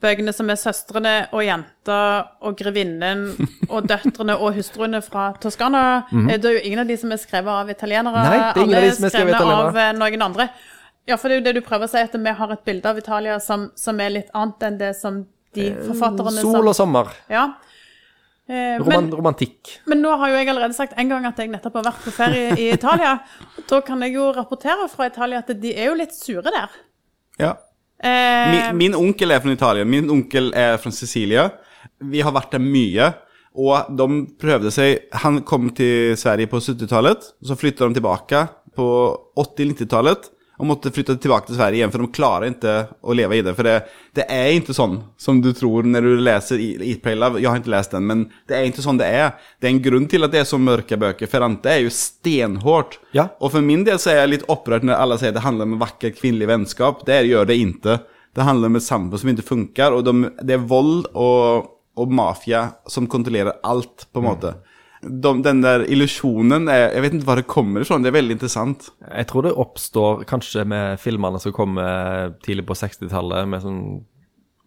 bøkene 0.01 0.33
som 0.33 0.49
er 0.49 0.55
'Søstrene 0.55 1.13
og 1.31 1.43
jenta' 1.43 2.27
og 2.41 2.55
'Grevinnen' 2.55 3.47
og 3.73 3.87
'Døtrene 3.87 4.37
og 4.37 4.53
hustruene 4.55 5.01
fra 5.01 5.33
Toskana', 5.41 6.03
eh, 6.29 6.37
det 6.37 6.45
er 6.45 6.59
jo 6.59 6.65
ingen 6.65 6.79
av 6.79 6.87
de 6.87 6.97
som 6.97 7.11
er 7.11 7.17
skrevet 7.17 7.51
av 7.51 7.69
italienere. 7.69 8.23
Nei, 8.23 8.37
det 8.53 8.61
er 8.61 8.65
ingen 8.65 8.77
av 8.77 8.87
de 8.87 8.95
som 8.95 9.05
er 9.05 9.09
skrevet 9.09 9.35
italienere. 9.35 9.67
av 9.67 9.77
eh, 9.77 9.93
noen 9.93 10.21
andre. 10.21 10.49
Ja, 11.07 11.15
for 11.17 11.27
det 11.27 11.37
er 11.37 11.41
jo 11.41 11.47
det 11.47 11.55
du 11.57 11.65
prøver 11.65 11.87
å 11.87 11.89
si, 11.89 11.97
at 11.97 12.13
vi 12.13 12.35
har 12.37 12.51
et 12.53 12.65
bilde 12.65 12.85
av 12.85 12.97
Italia 12.97 13.39
som, 13.39 13.71
som 13.75 13.99
er 13.99 14.09
litt 14.13 14.29
annet 14.37 14.63
enn 14.63 14.77
det 14.77 14.93
som 14.95 15.25
de 15.57 15.71
forfatterne 15.87 16.37
Eh, 16.37 16.45
Sol 16.45 16.67
og 16.69 16.75
sommer. 16.77 17.09
Ja. 17.29 17.47
Eh, 18.49 18.77
Roman, 18.81 19.05
men, 19.05 19.09
romantikk. 19.13 19.79
men 19.85 20.01
nå 20.01 20.09
har 20.17 20.29
jo 20.31 20.37
jeg 20.39 20.49
allerede 20.49 20.73
sagt 20.73 20.93
en 20.97 21.09
gang 21.09 21.25
at 21.29 21.37
jeg 21.37 21.51
nettopp 21.51 21.75
har 21.79 21.91
vært 21.91 22.05
på 22.05 22.13
ferie 22.13 22.55
i 22.57 22.69
Italia. 22.73 23.19
Da 23.69 23.81
kan 23.85 24.01
jeg 24.01 24.15
jo 24.15 24.31
rapportere 24.33 24.87
fra 24.89 25.05
Italia 25.09 25.43
at 25.43 25.51
de 25.61 25.73
er 25.75 25.91
jo 25.91 25.97
litt 25.99 26.15
sure 26.17 26.49
der. 26.49 26.69
Ja. 27.37 27.51
Eh, 28.03 28.51
Min, 28.51 28.77
min 28.77 28.95
onkel 28.95 29.31
er 29.31 29.41
fra 29.43 29.51
Italia. 29.51 29.85
Min 29.85 30.09
onkel 30.09 30.53
er 30.55 30.77
fra 30.79 30.91
Sicilia. 30.91 31.49
Vi 31.99 32.21
har 32.23 32.31
vært 32.35 32.55
der 32.55 32.63
mye. 32.63 33.11
Og 33.59 33.89
de 33.97 34.05
prøvde 34.39 34.69
seg 34.71 35.09
Han 35.23 35.41
kom 35.43 35.71
til 35.75 36.13
Sverige 36.19 36.47
på 36.47 36.61
70-tallet. 36.61 37.31
Så 37.43 37.57
flyttet 37.59 37.87
de 37.87 37.97
tilbake 37.99 38.45
på 38.77 38.87
80-90-tallet. 39.35 40.29
Og 40.59 40.67
måtte 40.67 40.91
flytte 40.91 41.15
tilbake 41.15 41.47
til 41.47 41.55
Sverige 41.55 41.79
igjen, 41.79 41.91
for 41.93 42.03
de 42.03 42.11
klarer 42.11 42.49
ikke 42.51 42.73
å 42.99 43.13
leve 43.15 43.37
i 43.37 43.43
det. 43.47 43.53
For 43.55 43.63
det, 43.63 43.77
det 44.17 44.25
er 44.27 44.49
ikke 44.57 44.75
sånn 44.75 44.97
som 45.15 45.39
du 45.39 45.53
tror 45.55 45.87
når 45.87 46.03
du 46.03 46.23
leser 46.25 46.59
Eat, 46.59 46.99
Pray, 47.03 47.15
Love. 47.15 47.39
Jeg 47.39 47.47
har 47.47 47.61
ikke 47.61 47.71
lest 47.71 47.95
den, 47.95 48.09
men 48.09 48.25
det 48.49 48.57
er 48.57 48.67
ikke 48.67 48.83
sånn 48.83 48.99
det 48.99 49.07
er. 49.07 49.31
Det 49.55 49.69
er 49.69 49.73
en 49.77 49.81
grunn 49.85 50.09
til 50.11 50.27
at 50.27 50.35
det 50.35 50.41
er 50.41 50.49
så 50.49 50.59
mørke 50.59 50.99
bøker. 50.99 51.45
Ante 51.47 51.71
er 51.71 51.85
jo 51.85 51.93
stenhårt. 51.95 52.99
Ja. 53.15 53.29
Og 53.39 53.53
for 53.55 53.63
min 53.63 53.87
del 53.87 54.01
så 54.03 54.11
er 54.11 54.23
jeg 54.25 54.33
litt 54.33 54.47
opprørt 54.51 54.83
når 54.83 54.99
alle 54.99 55.19
sier 55.21 55.31
det 55.35 55.45
handler 55.47 55.69
om 55.69 55.79
vakkert 55.79 56.19
kvinnelig 56.19 56.51
vennskap. 56.51 57.05
Det 57.07 57.21
gjør 57.29 57.47
det 57.47 57.55
ikke. 57.63 58.01
Det 58.35 58.45
handler 58.45 58.71
om 58.71 58.79
et 58.81 58.85
samfunn 58.85 59.21
som 59.21 59.31
ikke 59.31 59.47
funker, 59.47 59.95
og 59.95 60.03
de, 60.05 60.33
det 60.45 60.59
er 60.59 60.67
vold 60.69 61.07
og, 61.17 61.71
og 61.99 62.11
mafia 62.19 62.67
som 62.87 63.07
kontrollerer 63.09 63.61
alt, 63.63 64.09
på 64.11 64.21
en 64.21 64.27
måte. 64.27 64.53
De, 65.01 65.31
den 65.45 65.61
der 65.63 65.85
illusjonen 65.87 66.67
Jeg 66.67 67.01
vet 67.05 67.13
ikke 67.15 67.27
hva 67.29 67.35
det 67.39 67.47
kommer 67.47 67.85
fra. 67.87 67.99
Det 68.03 68.09
er 68.11 68.17
veldig 68.17 68.35
interessant. 68.35 68.89
Jeg 69.07 69.29
tror 69.29 69.45
det 69.47 69.53
oppstår 69.55 70.25
kanskje 70.27 70.65
med 70.67 70.99
filmene 70.99 71.39
som 71.39 71.55
kommer 71.55 72.33
tidlig 72.43 72.65
på 72.67 72.75
60-tallet, 72.75 73.47
med 73.47 73.63
sånn 73.63 73.79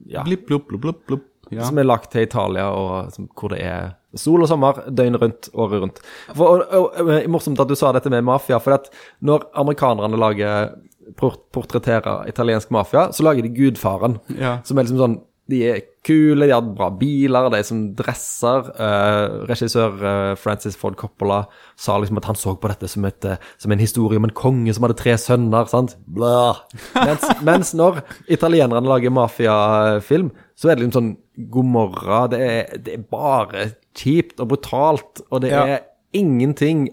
ja, 0.09 0.25
Blipp, 0.27 0.47
blupp, 0.49 0.69
blupp, 0.71 0.83
blupp, 0.87 1.05
blupp. 1.11 1.29
Ja. 1.53 1.67
som 1.69 1.77
er 1.77 1.85
lagt 1.85 2.09
til 2.15 2.25
Italia, 2.25 2.71
og 2.73 3.11
som, 3.13 3.27
hvor 3.37 3.53
det 3.53 3.59
er 3.61 3.91
sol 4.17 4.41
og 4.45 4.49
sommer 4.49 4.79
døgnet 4.89 5.21
rundt, 5.21 5.49
året 5.53 5.83
rundt. 5.83 5.99
For, 6.33 6.63
og, 6.63 6.63
og, 6.79 6.97
og, 7.03 7.11
morsomt 7.29 7.61
at 7.61 7.69
du 7.69 7.75
sa 7.77 7.91
dette 7.93 8.09
med 8.13 8.25
mafia, 8.25 8.57
for 8.63 8.79
at 8.79 8.89
når 9.21 9.45
amerikanerne 9.61 10.17
lager 10.21 10.73
portretterer 11.19 12.29
italiensk 12.31 12.71
mafia, 12.73 13.11
så 13.13 13.27
lager 13.27 13.45
de 13.45 13.53
Gudfaren, 13.53 14.17
Ja. 14.39 14.61
som 14.65 14.79
er 14.79 14.87
liksom 14.87 15.03
sånn 15.03 15.19
de 15.53 15.59
er 15.69 15.81
kule, 16.03 16.49
de 16.49 16.55
har 16.55 16.65
bra 16.65 16.89
biler, 16.99 17.47
de 17.53 17.59
er 17.61 17.67
som 17.69 17.83
dresser. 17.99 18.71
Uh, 18.75 19.45
regissør 19.51 19.95
uh, 20.03 20.33
Francis 20.41 20.75
Ford 20.79 20.97
Coppola 20.99 21.45
sa 21.79 21.99
liksom 22.03 22.19
at 22.19 22.27
han 22.31 22.39
så 22.41 22.57
på 22.59 22.71
dette 22.73 22.89
som, 22.91 23.05
et, 23.07 23.29
uh, 23.29 23.37
som 23.63 23.75
en 23.75 23.83
historie 23.83 24.19
om 24.19 24.27
en 24.27 24.35
konge 24.35 24.75
som 24.75 24.87
hadde 24.89 24.99
tre 24.99 25.15
sønner. 25.21 25.69
sant? 25.71 25.95
Blah. 26.11 26.65
Mens, 26.97 27.29
mens 27.49 27.71
når 27.79 28.01
italienerne 28.33 28.89
lager 28.89 29.15
mafiafilm, 29.15 30.33
så 30.59 30.73
er 30.73 30.77
det 30.81 30.89
liksom 30.89 30.99
sånn 30.99 31.15
Gomorra. 31.53 32.25
Det 32.33 32.43
er, 32.45 32.77
det 32.83 32.99
er 32.99 33.07
bare 33.13 33.69
kjipt 33.97 34.43
og 34.43 34.51
brutalt, 34.57 35.23
og 35.31 35.45
det 35.45 35.53
Ja. 35.55 35.63
er 35.79 35.89
ingenting 36.13 36.91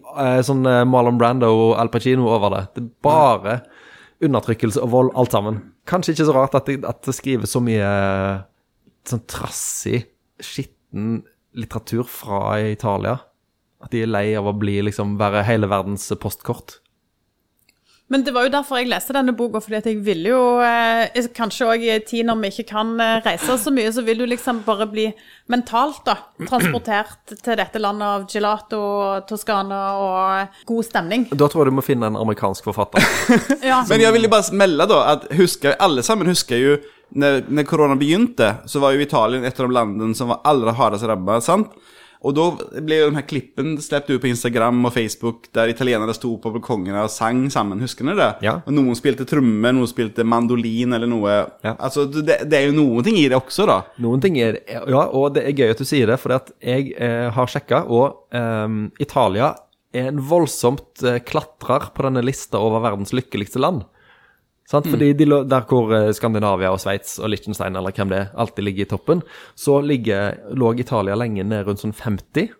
sånn 0.47 0.63
Marlon 0.87 1.17
Brando 1.19 1.49
og 1.51 1.73
Al 1.81 1.89
Pacino 1.91 2.29
over 2.31 2.53
det. 2.53 2.61
Det 2.77 2.83
er 2.85 2.93
bare 3.03 3.55
undertrykkelse 4.23 4.79
og 4.83 4.91
vold, 4.93 5.09
alt 5.19 5.35
sammen. 5.35 5.57
Kanskje 5.89 6.13
ikke 6.15 6.27
så 6.29 6.35
rart 6.35 6.55
at 6.55 6.69
det, 6.69 6.77
at 6.87 7.01
det 7.07 7.15
skrives 7.17 7.51
så 7.55 7.61
mye 7.63 7.89
sånn 9.11 9.25
trassig, 9.29 10.03
skitten 10.39 11.23
litteratur 11.57 12.05
fra 12.07 12.59
Italia. 12.61 13.17
At 13.79 13.93
de 13.95 14.03
er 14.03 14.11
lei 14.11 14.27
av 14.35 14.49
å 14.49 14.55
bli 14.59 14.79
liksom 14.83 15.17
være 15.19 15.45
hele 15.47 15.69
verdens 15.71 16.09
postkort. 16.19 16.79
Men 18.09 18.23
det 18.25 18.31
var 18.33 18.47
jo 18.47 18.51
derfor 18.53 18.79
jeg 18.79 18.89
leste 18.89 19.13
denne 19.13 19.35
boka, 19.37 19.59
fordi 19.61 19.77
at 19.77 19.87
jeg 19.87 19.99
ville 20.01 20.31
jo 20.31 20.41
eh, 20.65 21.27
Kanskje 21.37 21.67
òg 21.69 21.83
i 21.85 21.91
en 21.93 22.05
tid 22.07 22.25
når 22.25 22.39
vi 22.41 22.49
ikke 22.55 22.65
kan 22.71 22.95
eh, 23.03 23.19
reise 23.25 23.57
så 23.61 23.73
mye, 23.73 23.91
så 23.93 24.01
vil 24.05 24.23
du 24.23 24.25
liksom 24.31 24.63
bare 24.65 24.87
bli 24.89 25.05
mentalt 25.53 26.01
da, 26.07 26.15
transportert 26.41 27.35
til 27.35 27.59
dette 27.59 27.81
landet 27.81 28.07
av 28.09 28.25
gelato, 28.29 28.81
Toskana 29.29 29.81
og 30.01 30.63
god 30.71 30.87
stemning. 30.89 31.27
Da 31.29 31.45
tror 31.45 31.67
jeg 31.67 31.69
du 31.69 31.77
må 31.77 31.85
finne 31.85 32.09
en 32.09 32.17
amerikansk 32.19 32.65
forfatter. 32.71 33.05
Ja. 33.69 33.83
Men 33.89 34.01
jeg 34.01 34.13
ville 34.15 34.29
bare 34.31 34.55
melde 34.55 34.85
da 34.89 34.97
at 35.11 35.25
husker, 35.37 35.75
alle 35.83 36.01
sammen 36.05 36.29
husker 36.31 36.57
jo 36.57 36.77
når, 37.09 37.45
når 37.49 37.69
korona 37.69 37.95
begynte, 37.99 38.51
så 38.69 38.81
var 38.83 38.93
jo 38.93 39.05
Italien 39.05 39.45
et 39.47 39.59
av 39.59 39.69
de 39.69 39.75
landene 39.75 40.17
som 40.17 40.31
var 40.33 40.43
aller 40.49 40.77
hardest 40.77 41.07
rabba, 41.09 41.39
sant? 41.43 41.73
Og 42.19 42.33
da 42.35 42.45
ble 42.83 42.97
jo 42.97 43.07
de 43.07 43.15
her 43.15 43.23
klippen 43.27 43.77
sluppet 43.79 44.17
ut 44.17 44.23
på 44.25 44.27
Instagram 44.27 44.81
og 44.89 44.91
Facebook 44.91 45.45
der 45.55 45.71
italienere 45.71 46.11
sto 46.17 46.33
på 46.41 46.51
balkongene 46.51 47.05
og 47.05 47.13
sang 47.13 47.45
sammen. 47.53 47.79
Husker 47.79 48.09
dere 48.09 48.19
det? 48.19 48.47
Ja. 48.49 48.57
Og 48.67 48.75
noen 48.75 48.97
spilte 48.99 49.23
trommer, 49.27 49.71
noen 49.75 49.87
spilte 49.87 50.25
mandolin 50.27 50.97
eller 50.97 51.07
noe. 51.07 51.37
Ja. 51.63 51.77
Altså, 51.77 52.09
det, 52.11 52.41
det 52.51 52.65
jo 52.65 52.75
noen 52.75 53.07
ting 53.07 53.21
i 53.21 53.29
det 53.31 53.39
også, 53.39 53.69
da. 53.69 53.79
Noen 54.03 54.23
ting 54.23 54.35
er 54.41 54.59
Ja, 54.67 55.05
og 55.05 55.31
det 55.37 55.45
er 55.47 55.55
gøy 55.55 55.71
at 55.71 55.79
du 55.79 55.87
sier 55.87 56.11
det, 56.11 56.19
for 56.19 56.35
at 56.35 56.51
jeg 56.59 56.91
eh, 56.99 57.29
har 57.31 57.51
sjekka, 57.51 57.85
og 57.87 58.35
eh, 58.35 58.67
Italia 58.99 59.53
er 59.95 60.11
en 60.11 60.19
voldsomt 60.19 61.05
eh, 61.07 61.21
klatrer 61.23 61.87
på 61.95 62.03
denne 62.03 62.25
lista 62.25 62.59
over 62.59 62.83
verdens 62.83 63.15
lykkeligste 63.15 63.63
land. 63.63 63.87
Sant? 64.69 64.85
Fordi 64.85 65.13
de, 65.17 65.25
der 65.49 65.65
hvor 65.69 65.89
eh, 65.97 66.11
Skandinavia 66.13 66.69
og 66.73 66.81
Sveits 66.83 67.17
og 67.17 67.31
Liechtenstein 67.33 67.77
eller 67.79 67.95
hvem 67.95 68.11
det 68.11 68.19
er, 68.21 68.31
alltid 68.37 68.67
ligger 68.67 68.85
i 68.85 68.89
toppen, 68.91 69.23
så 69.57 69.79
ligger, 69.81 70.37
lå 70.53 70.75
Italia 70.77 71.17
lenge 71.17 71.45
ned 71.47 71.65
rundt 71.65 71.81
sånn 71.81 71.95
50. 71.97 72.51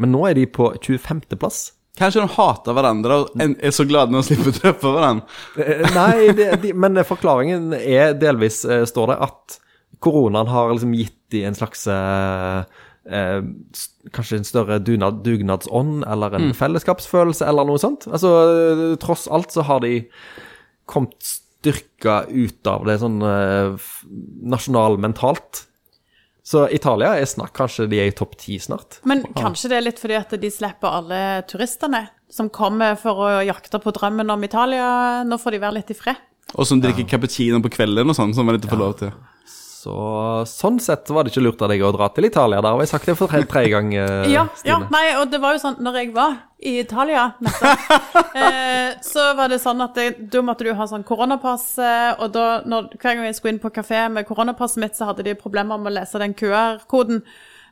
Men 0.00 0.14
nå 0.14 0.24
er 0.30 0.38
de 0.38 0.46
på 0.48 0.70
25.-plass. 0.80 1.64
Kanskje 2.00 2.22
de 2.22 2.32
hater 2.38 2.72
hverandre 2.72 3.16
og 3.20 3.42
er 3.42 3.74
så 3.76 3.84
glade 3.84 4.14
når 4.14 4.22
de 4.22 4.28
slipper 4.30 4.48
å 4.48 4.56
treffe 4.56 4.92
hverandre. 4.94 5.40
Eh, 5.60 5.82
Nei, 5.92 6.30
det, 6.38 6.46
de, 6.62 6.70
men 6.72 7.02
forklaringen 7.04 7.74
er 7.76 8.14
delvis, 8.16 8.62
eh, 8.64 8.86
står 8.88 9.12
det, 9.12 9.18
at 9.28 9.58
koronaen 10.02 10.48
har 10.48 10.72
liksom 10.72 10.94
gitt 10.96 11.18
de 11.34 11.42
en 11.50 11.58
slags 11.58 11.84
eh, 11.92 12.62
eh, 13.12 13.42
Kanskje 14.16 14.40
en 14.40 14.48
større 14.48 14.80
dunad, 14.80 15.20
dugnadsånd, 15.26 16.06
eller 16.08 16.38
en 16.38 16.48
fellesskapsfølelse, 16.56 17.44
eller 17.44 17.68
noe 17.68 17.82
sånt. 17.84 18.08
Altså, 18.08 18.32
eh, 18.40 18.96
tross 19.04 19.28
alt 19.28 19.52
så 19.52 19.68
har 19.68 19.84
de 19.84 19.98
kommet 20.92 21.18
styrka 21.62 22.24
ut 22.28 22.66
av 22.66 22.86
det 22.88 22.98
sånn 23.02 23.20
eh, 23.26 23.90
nasjonalmentalt. 24.54 25.66
Så 26.42 26.64
Italia 26.74 27.12
er 27.14 27.28
snart 27.30 27.54
Kanskje 27.54 27.86
de 27.86 28.00
er 28.02 28.10
i 28.10 28.14
topp 28.18 28.34
ti 28.40 28.56
snart. 28.58 28.98
Men 29.06 29.22
kanskje 29.36 29.70
det 29.70 29.76
er 29.78 29.84
litt 29.86 30.02
fordi 30.02 30.18
at 30.18 30.34
de 30.42 30.50
slipper 30.50 30.90
alle 30.90 31.20
turistene 31.46 32.08
som 32.32 32.48
kommer 32.50 32.96
for 32.98 33.22
å 33.22 33.28
jakte 33.46 33.78
på 33.78 33.92
drømmen 33.94 34.32
om 34.34 34.42
Italia. 34.42 35.22
Nå 35.28 35.38
får 35.38 35.54
de 35.54 35.62
være 35.62 35.78
litt 35.78 35.92
i 35.94 35.98
fred. 35.98 36.18
Og 36.58 36.66
som 36.68 36.80
drikker 36.82 37.06
cappuccino 37.08 37.62
på 37.64 37.70
kvelden 37.72 38.10
og 38.10 38.18
sånn, 38.18 38.34
som 38.34 38.48
man 38.48 38.58
ikke 38.58 38.72
får 38.72 38.80
lov 38.80 38.96
til. 38.98 39.12
Så 39.82 39.92
sånn 40.46 40.76
sett 40.78 41.10
var 41.10 41.24
det 41.24 41.32
ikke 41.32 41.42
lurt 41.42 41.62
av 41.64 41.72
deg 41.72 41.80
å 41.82 41.90
dra 41.94 42.06
til 42.14 42.28
Italia. 42.28 42.60
Der 42.62 42.76
har 42.76 42.82
jeg 42.84 42.90
sagt 42.92 43.08
det 43.10 43.16
for 43.18 43.32
tredje 43.32 43.72
gang. 43.72 43.88
eh, 43.98 44.28
Ja, 44.30 44.44
ja, 44.68 44.78
nei, 44.92 45.08
og 45.18 45.32
det 45.32 45.40
var 45.42 45.56
jo 45.56 45.62
sånn, 45.64 45.80
når 45.82 45.98
jeg 45.98 46.12
var 46.14 46.36
i 46.62 46.76
Italia 46.84 47.24
nettopp, 47.42 47.88
eh, 48.44 48.92
så 49.02 49.24
var 49.34 49.50
det 49.50 49.58
sånn 49.58 49.82
at 49.82 49.98
det, 49.98 50.06
da 50.30 50.44
måtte 50.46 50.68
du 50.68 50.70
ha 50.78 50.86
sånn 50.86 51.02
koronapass, 51.06 51.72
eh, 51.82 52.12
og 52.14 52.30
da, 52.36 52.46
når, 52.62 52.92
hver 52.94 53.18
gang 53.18 53.26
jeg 53.26 53.40
skulle 53.40 53.56
inn 53.56 53.64
på 53.64 53.72
kafé 53.74 54.04
med 54.12 54.28
koronapasset 54.28 54.84
mitt, 54.84 54.94
så 54.94 55.10
hadde 55.10 55.26
de 55.26 55.34
problemer 55.40 55.82
med 55.82 55.90
å 55.90 55.96
lese 55.98 56.22
den 56.22 56.36
QR-koden. 56.38 57.24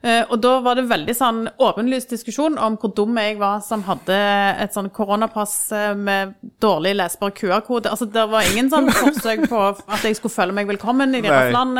Eh, 0.03 0.23
og 0.33 0.39
da 0.41 0.55
var 0.65 0.79
det 0.79 0.87
veldig 0.89 1.13
sånn 1.13 1.41
åpenlys 1.61 2.07
diskusjon 2.09 2.55
om 2.57 2.79
hvor 2.81 2.89
dum 2.97 3.19
jeg 3.21 3.35
var 3.37 3.59
som 3.61 3.83
hadde 3.85 4.17
et 4.65 4.73
sånn 4.73 4.89
koronapass 4.97 5.57
eh, 5.77 5.91
med 5.93 6.33
dårlig 6.63 6.95
lesbar 6.97 7.35
QR-kode. 7.37 7.91
Altså, 7.93 8.09
det 8.09 8.25
var 8.33 8.49
ingen 8.49 8.71
sånn 8.73 8.89
forsøk 9.03 9.45
på 9.51 9.61
at 9.69 10.07
jeg 10.09 10.17
skulle 10.17 10.33
føle 10.33 10.57
meg 10.57 10.71
velkommen 10.73 11.13
i 11.19 11.21
deres 11.21 11.53
land. 11.53 11.77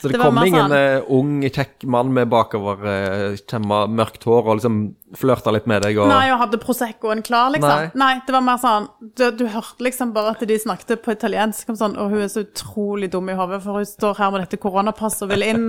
Så 0.00 0.10
det, 0.10 0.16
det 0.16 0.22
kom 0.24 0.40
ingen 0.42 0.64
sånn- 0.66 0.74
eh, 0.80 1.12
ung, 1.14 1.36
kjekk 1.46 1.86
mann 1.94 2.10
med 2.16 2.26
bakoverkjemma 2.32 3.84
mørkt 3.94 4.26
hår 4.26 4.50
og 4.50 4.58
liksom 4.58 4.80
flørta 5.18 5.50
litt 5.54 5.66
med 5.70 5.82
deg 5.82 5.96
og 5.98 6.06
Nei, 6.10 6.28
og 6.30 6.38
hadde 6.38 6.58
Proseccoen 6.62 7.22
klar, 7.26 7.48
liksom. 7.54 7.86
Nei. 7.94 7.98
Nei, 7.98 8.10
det 8.26 8.34
var 8.34 8.44
mer 8.46 8.60
sånn 8.62 8.86
du, 9.18 9.24
du 9.34 9.46
hørte 9.50 9.82
liksom 9.82 10.12
bare 10.14 10.34
at 10.36 10.44
de 10.46 10.58
snakket 10.62 11.02
på 11.02 11.14
italiensk 11.16 11.72
om 11.72 11.78
sånn 11.78 11.96
Og 11.98 12.12
hun 12.12 12.22
er 12.22 12.30
så 12.30 12.44
utrolig 12.44 13.08
dum 13.10 13.26
i 13.30 13.34
hodet, 13.34 13.58
for 13.64 13.80
hun 13.80 13.88
står 13.88 14.20
her 14.20 14.30
med 14.34 14.44
dette 14.44 14.60
koronapasset 14.62 15.24
og 15.26 15.32
vil 15.34 15.46
inn. 15.48 15.66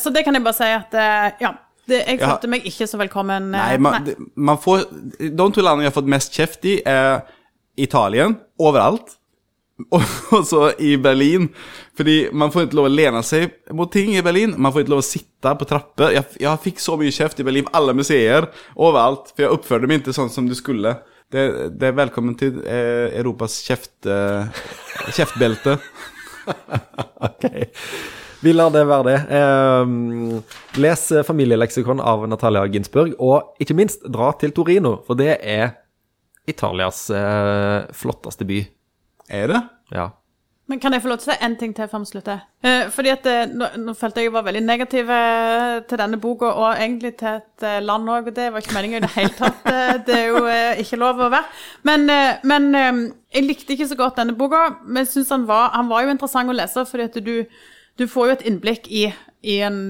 så 0.00 0.12
det 0.14 0.24
kan 0.24 0.36
jeg 0.36 0.44
bare 0.46 0.57
si 0.58 0.70
at 0.76 0.94
eh, 0.98 1.30
Ja. 1.44 1.54
Det, 1.88 2.02
jeg 2.04 2.18
Ja. 2.20 2.34
følte 2.34 2.48
meg 2.52 2.66
ikke 2.68 2.84
så 2.86 2.98
velkommen. 3.00 3.50
Nei, 3.54 3.78
man, 3.80 4.04
nei. 4.04 4.14
man 4.36 4.58
får, 4.60 4.82
de 5.22 5.30
to 5.32 5.62
landene 5.64 5.86
jeg 5.86 5.92
har 5.92 5.96
fått 5.96 6.10
mest 6.12 6.34
kjeft 6.36 6.66
i 6.68 6.82
er 6.84 7.22
Italien, 7.80 8.36
overalt. 8.60 9.14
Og, 9.94 10.02
och 10.32 10.46
så 10.46 10.72
i 10.78 10.96
Berlin. 10.98 11.48
Fordi 11.96 12.28
man 12.32 12.50
får 12.50 12.66
ikke 12.66 12.76
lov 12.80 12.88
å 12.88 12.92
lene 12.92 13.20
seg 13.22 13.52
mot 13.78 13.90
ting 13.92 14.10
i 14.16 14.22
Berlin. 14.26 14.56
Man 14.58 14.72
får 14.74 14.82
ikke 14.82 14.90
lov 14.96 15.04
å 15.04 15.06
sitte 15.06 15.52
på 15.54 15.68
trapper. 15.70 16.10
Jeg, 16.16 16.24
jeg 16.42 16.62
fikk 16.64 16.82
så 16.82 16.96
mye 16.98 17.14
kjeft 17.14 17.38
i 17.38 17.46
Berlin 17.46 17.68
alle 17.72 17.94
alla 17.94 17.94
museer, 17.94 18.48
overalt. 18.74 19.30
For 19.36 19.46
jeg 19.46 19.54
oppførte 19.54 19.86
meg 19.86 20.02
ikke 20.02 20.16
sånn 20.16 20.32
som 20.34 20.50
du 20.50 20.56
skulle. 20.58 20.96
Det, 21.30 21.44
det 21.78 21.92
er 21.92 21.96
velkommen 21.98 22.34
til 22.40 22.58
eh, 22.66 23.14
Europas 23.20 23.60
kjeft, 23.64 23.94
eh, 24.10 24.50
kjeftbelte. 25.14 25.78
Ok. 27.28 27.44
Vi 28.38 28.52
lar 28.54 28.70
det 28.70 28.84
være 28.86 29.06
det. 29.08 29.16
Ehm, 29.34 30.42
les 30.78 31.00
familieleksikon 31.26 31.98
av 31.98 32.22
Natalia 32.30 32.62
Ginsburg, 32.70 33.16
og 33.18 33.58
ikke 33.58 33.74
minst 33.74 34.04
dra 34.06 34.30
til 34.38 34.52
Torino, 34.54 35.00
for 35.06 35.18
det 35.18 35.40
er 35.42 35.72
Italias 36.46 37.08
eh, 37.10 37.88
flotteste 37.98 38.46
by. 38.46 38.60
Er 39.28 39.50
det? 39.50 39.62
Ja. 39.90 40.06
Men 40.68 40.78
kan 40.78 40.92
jeg 40.92 41.02
få 41.02 41.10
lov 41.10 41.18
til 41.18 41.32
å 41.32 41.34
si 41.34 41.44
én 41.46 41.56
ting 41.58 41.72
til 41.74 41.88
før 41.90 42.04
vi 42.04 42.10
slutter? 42.12 42.44
Eh, 42.62 42.86
fordi 42.94 43.10
at 43.10 43.26
eh, 43.26 43.50
nå, 43.50 43.72
nå 43.82 43.94
følte 43.98 44.22
jeg 44.22 44.28
jeg 44.28 44.34
var 44.36 44.44
veldig 44.46 44.62
negativ 44.68 45.10
til 45.90 46.00
denne 46.00 46.20
boka, 46.22 46.52
og 46.52 46.68
egentlig 46.76 47.16
til 47.18 47.40
et 47.40 47.66
land 47.82 48.12
òg, 48.12 48.28
og 48.30 48.36
det 48.36 48.52
var 48.52 48.62
ikke 48.62 48.76
meningen 48.76 49.00
i 49.00 49.06
det 49.08 49.14
hele 49.16 49.34
tatt. 49.34 49.66
Det 50.06 50.14
er 50.14 50.28
jo 50.30 50.44
ikke 50.84 51.00
lov 51.00 51.24
å 51.26 51.32
være. 51.34 51.48
Men, 51.90 52.06
men 52.46 52.70
jeg 53.34 53.48
likte 53.48 53.74
ikke 53.74 53.90
så 53.90 53.98
godt 53.98 54.22
denne 54.22 54.38
boka, 54.38 54.62
men 54.84 55.02
jeg 55.02 55.16
synes 55.16 55.34
han 55.34 55.48
var, 55.50 55.72
han 55.74 55.90
var 55.90 56.06
jo 56.06 56.14
interessant 56.14 56.54
å 56.54 56.56
lese, 56.56 56.86
fordi 56.86 57.08
at 57.08 57.18
du, 57.26 57.34
du 57.98 58.06
får 58.10 58.28
jo 58.28 58.36
et 58.36 58.46
innblikk 58.50 58.86
i, 58.90 59.08
i 59.42 59.58
en 59.66 59.80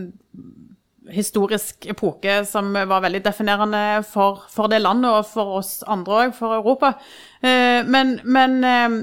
historisk 1.12 1.86
epoke 1.88 2.42
som 2.48 2.72
var 2.74 3.04
veldig 3.04 3.22
definerende 3.24 4.02
for, 4.08 4.42
for 4.52 4.68
det 4.72 4.82
landet 4.82 5.12
og 5.12 5.28
for 5.28 5.60
oss 5.60 5.78
andre 5.88 6.24
òg, 6.24 6.34
for 6.36 6.56
Europa. 6.58 6.94
Eh, 7.40 7.80
men 7.88 8.18
men 8.28 8.58
eh, 8.64 8.98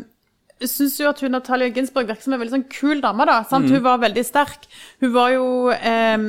jeg 0.61 0.71
syns 0.71 0.93
jo 1.01 1.09
at 1.09 1.19
hun 1.19 1.33
Natalia 1.35 1.67
Ginsburg 1.73 2.07
virker 2.07 2.23
som 2.23 2.35
en 2.35 2.39
veldig 2.39 2.53
sånn 2.53 2.69
kul 2.71 3.01
dame. 3.03 3.25
da, 3.27 3.41
sant? 3.49 3.67
Hun 3.67 3.83
var 3.83 3.99
veldig 3.99 4.23
sterk. 4.23 4.69
Hun 5.03 5.11
var 5.11 5.33
jo 5.33 5.47
eh, 5.73 6.27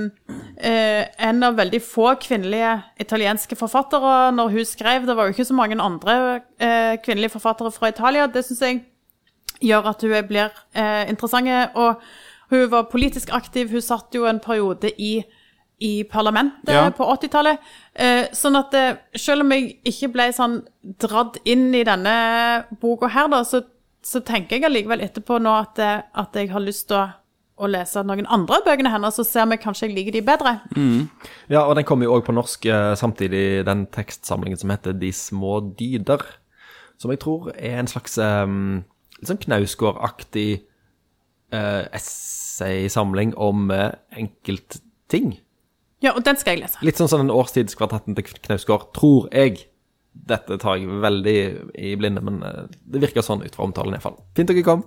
eh, 0.58 1.02
en 1.28 1.46
av 1.46 1.54
veldig 1.60 1.80
få 1.84 2.16
kvinnelige 2.24 2.72
italienske 3.02 3.58
forfattere 3.58 4.32
når 4.34 4.50
hun 4.56 4.66
skrev. 4.66 5.06
Det 5.06 5.14
var 5.14 5.28
jo 5.28 5.36
ikke 5.36 5.46
så 5.46 5.56
mange 5.56 5.78
andre 5.78 6.16
eh, 6.58 6.96
kvinnelige 7.04 7.36
forfattere 7.36 7.70
fra 7.74 7.92
Italia. 7.94 8.26
Det 8.26 8.42
syns 8.48 8.64
jeg 8.66 8.82
gjør 9.62 9.92
at 9.92 10.02
hun 10.02 10.16
blir 10.26 10.50
eh, 10.74 11.04
interessant. 11.12 11.78
Og 11.78 12.02
hun 12.50 12.68
var 12.70 12.86
politisk 12.92 13.32
aktiv. 13.34 13.70
Hun 13.74 13.82
satt 13.82 14.14
jo 14.14 14.24
en 14.28 14.38
periode 14.40 14.90
i, 15.02 15.24
i 15.82 16.04
parlamentet 16.10 16.72
Ja. 16.74 16.88
på 16.90 17.04
80-tallet. 17.16 17.58
Eh, 17.94 18.28
sånn 18.32 18.56
at 18.56 18.74
eh, 18.74 18.96
selv 19.18 19.42
om 19.44 19.50
jeg 19.52 19.78
ikke 19.84 20.12
ble 20.14 20.28
sånn 20.32 20.60
dratt 21.02 21.38
inn 21.44 21.68
i 21.74 21.82
denne 21.84 22.16
boka 22.80 23.08
her, 23.12 23.28
da, 23.32 23.42
så, 23.44 23.62
så 24.02 24.20
tenker 24.24 24.56
jeg 24.60 24.64
allikevel 24.68 25.02
etterpå 25.04 25.38
nå 25.42 25.52
at, 25.58 25.78
eh, 25.82 26.02
at 26.14 26.34
jeg 26.38 26.50
har 26.52 26.62
lyst 26.62 26.86
til 26.88 27.00
å, 27.02 27.06
å 27.56 27.68
lese 27.72 28.02
noen 28.04 28.26
andre 28.28 28.58
av 28.60 28.66
bøkene 28.68 28.90
hennes, 28.92 29.16
så 29.16 29.24
ser 29.24 29.46
vi 29.50 29.56
kanskje 29.56 29.88
jeg 29.88 29.96
liker 29.96 30.12
de 30.12 30.22
bedre. 30.22 30.54
ja, 31.48 31.62
og 31.66 31.74
den 31.78 31.84
kommer 31.88 32.04
jo 32.04 32.14
òg 32.18 32.24
på 32.26 32.34
norsk 32.36 32.66
eh, 32.70 32.94
samtidig, 33.00 33.64
den 33.66 33.86
tekstsamlingen 33.90 34.60
som 34.60 34.70
heter 34.70 34.92
De 34.92 35.10
små 35.12 35.58
dyder. 35.78 36.22
Som 37.00 37.10
jeg 37.12 37.20
tror 37.20 37.50
er 37.56 37.78
en 37.80 37.88
slags 37.90 38.14
um, 38.22 38.84
litt 39.18 39.28
sånn 39.28 39.40
Knausgård-aktig 39.42 40.62
eh, 41.54 41.84
essaysamling 41.96 43.34
om 43.36 43.70
uh, 43.70 43.90
enkeltting. 44.16 45.36
Ja, 46.04 46.12
og 46.12 46.24
den 46.26 46.38
skal 46.40 46.56
jeg 46.56 46.66
lese. 46.66 46.82
Litt 46.84 47.00
sånn 47.00 47.10
som 47.10 47.22
den 47.22 47.32
årstidskvartetten 47.34 48.16
til 48.18 48.28
Knausgård, 48.44 48.90
tror 48.96 49.30
jeg. 49.32 49.66
Dette 50.26 50.56
tar 50.60 50.78
jeg 50.80 51.00
veldig 51.02 51.38
i 51.76 51.94
blinde, 52.00 52.22
men 52.24 52.40
eh, 52.46 52.62
det 52.88 53.02
virker 53.04 53.24
sånn 53.24 53.44
ut 53.44 53.56
fra 53.56 53.66
omtalen 53.68 53.96
iallfall. 53.96 54.18
Fint 54.36 54.52
dere 54.52 54.64
kom. 54.66 54.86